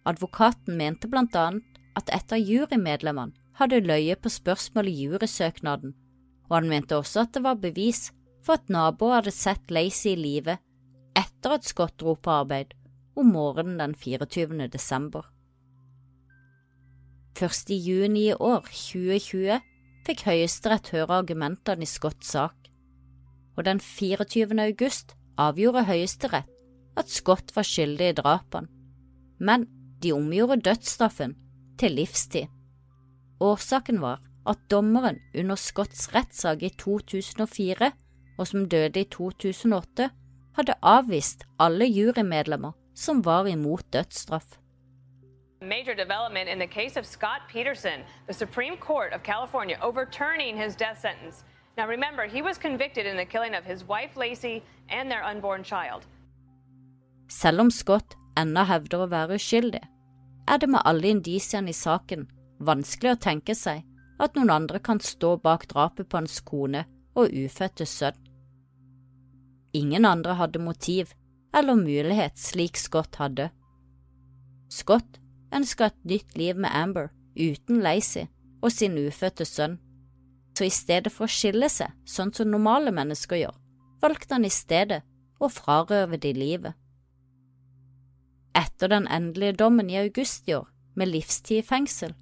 Advokaten 0.10 0.78
mente 0.78 1.08
blant 1.08 1.36
annet 1.40 1.80
at 1.98 2.12
et 2.12 2.36
av 2.36 2.42
jurymedlemmene 2.42 3.38
hadde 3.60 3.84
løyet 3.86 4.22
på 4.24 4.32
spørsmål 4.34 4.90
i 4.90 4.96
jurysøknaden, 5.06 5.94
og 6.50 6.56
han 6.58 6.70
mente 6.70 6.98
også 6.98 7.24
at 7.24 7.36
det 7.36 7.44
var 7.46 7.62
bevis 7.62 8.08
for 8.44 8.58
at 8.58 8.72
naboer 8.74 9.20
hadde 9.20 9.34
sett 9.36 9.72
Lacey 9.72 10.16
i 10.16 10.20
live 10.20 10.58
etter 11.16 11.56
at 11.56 11.68
Scott 11.68 11.96
dro 12.02 12.18
på 12.18 12.34
arbeid 12.34 12.74
om 13.16 13.30
morgenen 13.34 13.80
den 13.80 13.96
24. 13.96 14.68
desember. 14.68 15.28
Først 17.38 17.70
i 17.74 17.78
juni 17.82 18.28
i 18.30 18.34
år, 18.38 18.68
2020, 18.70 19.60
fikk 20.06 20.26
Høyesterett 20.28 20.92
høre 20.94 21.22
argumentene 21.22 21.86
i 21.86 21.90
Scotts 21.90 22.34
sak, 22.36 22.70
og 23.58 23.66
den 23.66 23.80
24. 23.82 24.54
august 24.62 25.16
avgjorde 25.38 25.86
Høyesterett 25.88 26.50
at 26.98 27.10
Scott 27.10 27.56
var 27.56 27.66
skyldig 27.66 28.12
i 28.12 28.18
drapene, 28.18 28.70
men 29.40 29.66
de 30.04 30.14
omgjorde 30.14 30.62
dødsstraffen 30.62 31.34
til 31.80 31.98
livstid. 31.98 32.52
Årsaken 33.42 34.02
var 34.04 34.22
at 34.50 34.62
dommeren 34.70 35.18
under 35.34 35.58
Scotts 35.58 36.10
rettssak 36.14 36.62
i 36.64 36.70
2004, 36.70 37.92
og 38.38 38.48
som 38.48 38.70
døde 38.70 39.02
i 39.02 39.10
2008, 39.10 40.10
hadde 40.54 40.80
avvist 40.86 41.48
alle 41.62 41.88
jurymedlemmer 41.90 42.76
som 42.94 43.22
var 43.22 43.48
imot 43.48 43.92
dødsstraff. 43.92 44.60
Major 45.62 45.96
development 45.96 46.50
in 46.50 46.60
the 46.60 46.68
case 46.68 47.00
of 47.00 47.06
Scott 47.06 47.42
Peterson, 47.48 48.04
the 48.28 48.34
Supreme 48.34 48.78
Court 48.78 49.14
of 49.14 49.24
California 49.24 49.78
overturning 49.82 50.58
his 50.58 50.76
death 50.76 51.00
sentence. 51.00 51.44
Now 51.78 51.88
remember, 51.88 52.28
he 52.28 52.42
was 52.42 52.58
convicted 52.58 53.06
in 53.06 53.18
the 53.18 53.26
killing 53.26 53.56
of 53.56 53.66
his 53.66 53.88
wife 53.88 54.18
Lacey 54.18 54.62
and 54.90 55.10
their 55.10 55.24
unborn 55.24 55.64
child. 55.64 56.06
Selv 57.30 57.62
om 57.62 57.72
Scott 57.72 58.16
ennå 58.38 58.64
hevder 58.64 59.06
å 59.06 59.10
være 59.10 59.40
uskyldig, 59.40 59.82
er 60.48 60.58
det 60.58 60.70
med 60.70 60.84
alle 60.86 61.08
indisiene 61.16 61.72
i 61.72 61.78
saken 61.78 62.28
vanskelig 62.60 63.16
å 63.16 63.22
tenke 63.30 63.56
seg 63.56 63.84
at 64.22 64.36
noen 64.36 64.52
andre 64.54 64.80
kan 64.80 65.00
stå 65.00 65.38
bak 65.42 65.66
drapet 65.72 66.10
på 66.10 66.20
hans 66.20 66.40
kone 66.46 66.86
og 67.16 67.34
ufødte 67.34 67.88
sønn. 67.90 68.18
Ingen 69.74 70.06
andre 70.06 70.36
hadde 70.38 70.62
motiv 70.62 71.16
eller 71.54 71.78
mulighet 71.78 72.38
slik 72.40 72.78
Scott 72.78 73.16
hadde. 73.22 73.50
Scott 74.70 75.20
ønska 75.54 75.92
et 75.92 76.06
nytt 76.10 76.38
liv 76.38 76.58
med 76.58 76.74
Amber 76.74 77.12
uten 77.38 77.82
Lacey 77.86 78.28
og 78.64 78.72
sin 78.72 78.98
ufødte 78.98 79.46
sønn, 79.46 79.78
så 80.58 80.66
i 80.66 80.74
stedet 80.74 81.12
for 81.14 81.26
å 81.26 81.34
skille 81.34 81.70
seg 81.70 81.94
sånn 82.10 82.34
som 82.34 82.50
normale 82.50 82.94
mennesker 82.94 83.42
gjør, 83.42 83.56
valgte 84.02 84.38
han 84.38 84.46
i 84.48 84.54
stedet 84.54 85.02
å 85.42 85.50
frarøve 85.52 86.20
de 86.22 86.34
livet. 86.38 86.74
Etter 88.54 88.92
den 88.92 89.08
endelige 89.10 89.58
dommen 89.64 89.90
i 89.90 89.98
august 89.98 90.50
i 90.50 90.58
år, 90.60 90.68
med 90.96 91.10
livstid 91.10 91.64
i 91.64 91.66
fengsel, 91.66 92.14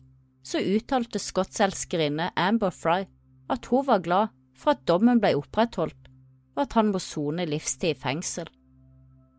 så 0.47 0.61
uttalte 0.63 1.19
Scotts 1.19 1.59
elskerinne 1.61 2.29
Amber 2.39 2.71
Fry 2.71 3.03
at 3.51 3.67
hun 3.67 3.84
var 3.88 4.03
glad 4.05 4.32
for 4.55 4.73
at 4.73 4.86
dommen 4.88 5.19
ble 5.19 5.36
opprettholdt 5.38 6.07
og 6.55 6.63
at 6.65 6.75
han 6.77 6.91
må 6.91 6.99
sone 7.03 7.45
livstid 7.47 7.95
i 7.95 7.99
fengsel. 7.99 8.47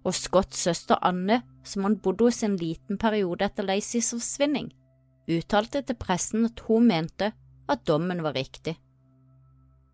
Og 0.05 0.15
Scotts 0.15 0.59
søster 0.65 0.99
Anne, 1.07 1.43
som 1.65 1.85
han 1.87 1.99
bodde 2.03 2.27
hos 2.27 2.43
en 2.43 2.57
liten 2.59 2.99
periode 2.99 3.47
etter 3.47 3.67
Lacys 3.67 4.11
forsvinning, 4.15 4.73
uttalte 5.31 5.85
til 5.87 5.99
pressen 5.99 6.49
at 6.49 6.65
hun 6.67 6.89
mente 6.91 7.31
at 7.71 7.85
dommen 7.87 8.23
var 8.25 8.35
riktig. 8.35 8.75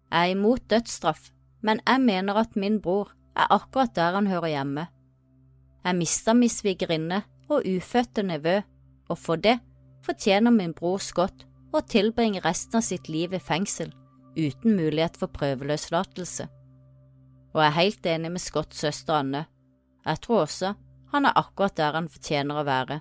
Jeg 0.08 0.30
er 0.30 0.32
imot 0.32 0.64
dødsstraff, 0.70 1.28
men 1.60 1.82
jeg 1.84 2.00
mener 2.00 2.40
at 2.40 2.56
min 2.56 2.80
bror 2.80 3.12
er 3.36 3.52
akkurat 3.52 3.92
der 3.96 4.16
han 4.16 4.26
hører 4.26 4.54
hjemme. 4.54 4.86
Jeg 5.84 5.96
mista 5.96 6.32
min 6.32 6.48
svigerinne 6.52 7.22
og 7.48 7.68
ufødte 7.68 8.24
nevø, 8.24 8.60
og 9.08 9.18
for 9.18 9.36
det 9.36 9.58
fortjener 10.04 10.50
min 10.50 10.72
bror 10.72 10.98
Scott 11.04 11.44
å 11.72 11.84
tilbringe 11.84 12.40
resten 12.44 12.80
av 12.80 12.86
sitt 12.88 13.12
liv 13.12 13.36
i 13.36 13.42
fengsel 13.42 13.92
uten 14.38 14.76
mulighet 14.78 15.18
for 15.20 15.28
prøveløslatelse 15.34 16.48
og 17.58 17.64
jeg 17.64 17.68
er 17.72 17.80
helt 17.80 18.06
enig 18.06 18.30
med 18.34 18.42
Scotts 18.42 18.82
søster 18.84 19.18
Anne. 19.18 19.46
Jeg 20.08 20.22
tror 20.24 20.46
også 20.46 20.74
han 21.12 21.24
er 21.28 21.36
akkurat 21.40 21.76
der 21.76 21.96
han 21.96 22.08
fortjener 22.12 22.60
å 22.60 22.66
være. 22.68 23.00